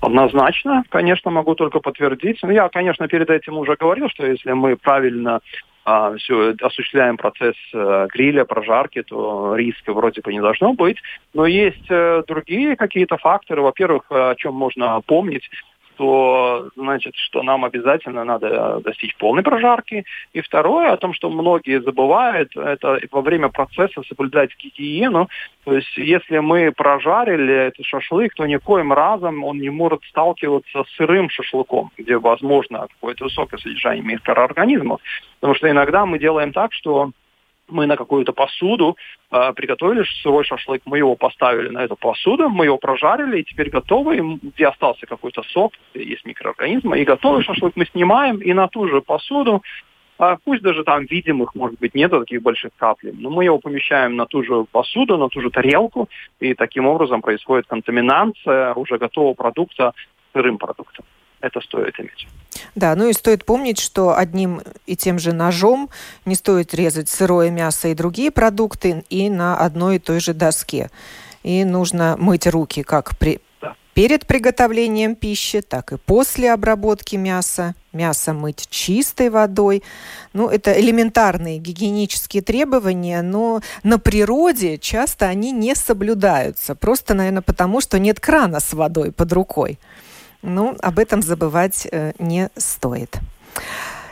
Однозначно, 0.00 0.84
конечно, 0.90 1.30
могу 1.30 1.54
только 1.54 1.80
подтвердить. 1.80 2.38
Но 2.42 2.52
я, 2.52 2.68
конечно, 2.68 3.08
перед 3.08 3.30
этим 3.30 3.56
уже 3.56 3.76
говорил, 3.76 4.10
что 4.10 4.26
если 4.26 4.52
мы 4.52 4.76
правильно 4.76 5.40
а, 5.84 6.16
все, 6.16 6.54
осуществляем 6.60 7.16
процесс 7.16 7.56
а, 7.74 8.06
гриля, 8.06 8.44
прожарки, 8.44 9.02
то 9.02 9.54
риска 9.54 9.92
вроде 9.92 10.22
бы 10.22 10.32
не 10.32 10.40
должно 10.40 10.72
быть. 10.72 10.96
Но 11.34 11.46
есть 11.46 11.86
а, 11.90 12.22
другие 12.26 12.76
какие-то 12.76 13.18
факторы. 13.18 13.62
Во-первых, 13.62 14.04
о 14.10 14.34
чем 14.36 14.54
можно 14.54 15.00
помнить, 15.02 15.48
то 15.96 16.68
значит, 16.76 17.14
что 17.16 17.42
нам 17.42 17.64
обязательно 17.64 18.24
надо 18.24 18.80
достичь 18.80 19.16
полной 19.16 19.42
прожарки. 19.42 20.04
И 20.32 20.40
второе, 20.40 20.92
о 20.92 20.96
том, 20.96 21.14
что 21.14 21.30
многие 21.30 21.80
забывают, 21.80 22.56
это 22.56 23.00
во 23.10 23.20
время 23.20 23.48
процесса 23.48 24.02
соблюдать 24.08 24.50
гигиену. 24.58 25.28
То 25.64 25.74
есть, 25.74 25.96
если 25.96 26.38
мы 26.38 26.72
прожарили 26.72 27.54
этот 27.54 27.86
шашлык, 27.86 28.34
то 28.34 28.46
никоим 28.46 28.92
разом 28.92 29.44
он 29.44 29.58
не 29.58 29.70
может 29.70 30.02
сталкиваться 30.04 30.84
с 30.84 30.96
сырым 30.96 31.30
шашлыком, 31.30 31.90
где 31.96 32.18
возможно 32.18 32.86
какое-то 32.94 33.24
высокое 33.24 33.58
содержание 33.58 34.04
микроорганизмов. 34.04 35.00
Потому 35.40 35.54
что 35.54 35.70
иногда 35.70 36.06
мы 36.06 36.18
делаем 36.18 36.52
так, 36.52 36.72
что 36.72 37.10
мы 37.68 37.86
на 37.86 37.96
какую-то 37.96 38.32
посуду 38.32 38.96
э, 39.30 39.52
приготовили 39.54 40.04
сырой 40.22 40.44
шашлык, 40.44 40.82
мы 40.84 40.98
его 40.98 41.16
поставили 41.16 41.68
на 41.68 41.84
эту 41.84 41.96
посуду, 41.96 42.48
мы 42.48 42.66
его 42.66 42.78
прожарили, 42.78 43.40
и 43.40 43.44
теперь 43.44 43.70
готовый, 43.70 44.20
где 44.42 44.66
остался 44.66 45.06
какой-то 45.06 45.42
сок, 45.42 45.72
есть 45.94 46.24
микроорганизмы, 46.24 47.00
и 47.00 47.04
готовый 47.04 47.42
шашлык 47.42 47.72
мы 47.76 47.86
снимаем 47.86 48.38
и 48.38 48.52
на 48.52 48.68
ту 48.68 48.88
же 48.88 49.00
посуду, 49.00 49.62
э, 50.18 50.36
пусть 50.44 50.62
даже 50.62 50.84
там 50.84 51.04
видимых, 51.06 51.54
может 51.54 51.78
быть, 51.78 51.94
нет 51.94 52.10
таких 52.10 52.42
больших 52.42 52.72
каплей, 52.76 53.12
но 53.16 53.30
мы 53.30 53.44
его 53.44 53.58
помещаем 53.58 54.16
на 54.16 54.26
ту 54.26 54.42
же 54.42 54.64
посуду, 54.70 55.16
на 55.16 55.28
ту 55.28 55.40
же 55.40 55.50
тарелку, 55.50 56.08
и 56.40 56.54
таким 56.54 56.86
образом 56.86 57.22
происходит 57.22 57.66
контаминация 57.66 58.74
уже 58.74 58.98
готового 58.98 59.34
продукта 59.34 59.92
сырым 60.32 60.58
продуктом 60.58 61.04
это 61.44 61.60
стоит 61.60 61.98
иметь. 62.00 62.26
Да, 62.74 62.94
ну 62.96 63.08
и 63.08 63.12
стоит 63.12 63.44
помнить, 63.44 63.78
что 63.78 64.16
одним 64.16 64.62
и 64.86 64.96
тем 64.96 65.18
же 65.18 65.32
ножом 65.32 65.90
не 66.24 66.34
стоит 66.34 66.74
резать 66.74 67.08
сырое 67.08 67.50
мясо 67.50 67.88
и 67.88 67.94
другие 67.94 68.30
продукты 68.30 69.04
и 69.10 69.28
на 69.28 69.56
одной 69.56 69.96
и 69.96 69.98
той 69.98 70.20
же 70.20 70.34
доске. 70.34 70.90
И 71.42 71.64
нужно 71.64 72.16
мыть 72.18 72.46
руки 72.46 72.82
как 72.82 73.18
при, 73.18 73.40
перед 73.92 74.26
приготовлением 74.26 75.14
пищи, 75.14 75.60
так 75.60 75.92
и 75.92 75.98
после 75.98 76.52
обработки 76.52 77.16
мяса. 77.16 77.74
Мясо 77.92 78.32
мыть 78.32 78.66
чистой 78.70 79.28
водой. 79.28 79.82
Ну, 80.32 80.48
это 80.48 80.72
элементарные 80.72 81.58
гигиенические 81.58 82.42
требования, 82.42 83.22
но 83.22 83.60
на 83.84 83.98
природе 83.98 84.78
часто 84.78 85.26
они 85.26 85.52
не 85.52 85.76
соблюдаются. 85.76 86.74
Просто, 86.74 87.14
наверное, 87.14 87.42
потому, 87.42 87.80
что 87.80 87.98
нет 87.98 88.18
крана 88.18 88.58
с 88.58 88.72
водой 88.72 89.12
под 89.12 89.32
рукой. 89.32 89.78
Ну, 90.46 90.76
об 90.82 90.98
этом 90.98 91.22
забывать 91.22 91.88
э, 91.90 92.12
не 92.18 92.50
стоит. 92.56 93.18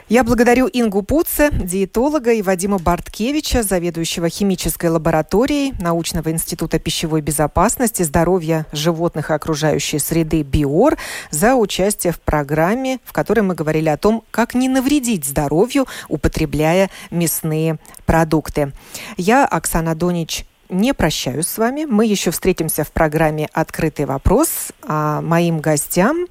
Я 0.08 0.24
благодарю 0.24 0.68
Ингу 0.72 1.02
Пуце, 1.02 1.50
диетолога, 1.52 2.32
и 2.32 2.42
Вадима 2.42 2.78
Барткевича, 2.78 3.62
заведующего 3.62 4.28
химической 4.28 4.86
лабораторией 4.86 5.74
Научного 5.80 6.30
института 6.30 6.78
пищевой 6.78 7.20
безопасности, 7.20 8.02
здоровья 8.02 8.66
животных 8.72 9.30
и 9.30 9.34
окружающей 9.34 9.98
среды 9.98 10.42
БИОР 10.42 10.96
за 11.30 11.54
участие 11.54 12.14
в 12.14 12.20
программе, 12.20 12.98
в 13.04 13.12
которой 13.12 13.40
мы 13.40 13.54
говорили 13.54 13.90
о 13.90 13.96
том, 13.98 14.24
как 14.30 14.54
не 14.54 14.68
навредить 14.68 15.26
здоровью, 15.26 15.86
употребляя 16.08 16.90
мясные 17.10 17.78
продукты. 18.06 18.72
Я, 19.16 19.46
Оксана 19.46 19.94
Донич, 19.94 20.46
не 20.72 20.94
прощаюсь 20.94 21.46
с 21.46 21.58
вами. 21.58 21.84
Мы 21.84 22.06
еще 22.06 22.30
встретимся 22.30 22.82
в 22.82 22.90
программе 22.90 23.48
«Открытый 23.52 24.06
вопрос». 24.06 24.72
А 24.82 25.20
моим 25.20 25.60
гостям 25.60 26.26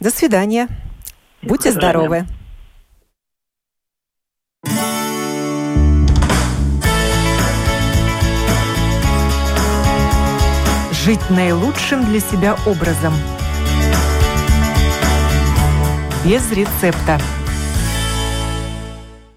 до 0.00 0.10
свидания. 0.10 0.68
Будьте 1.42 1.72
здоровы. 1.72 2.26
Жить 11.04 11.30
наилучшим 11.30 12.04
для 12.06 12.20
себя 12.20 12.56
образом. 12.66 13.12
Без 16.24 16.50
рецепта. 16.50 17.20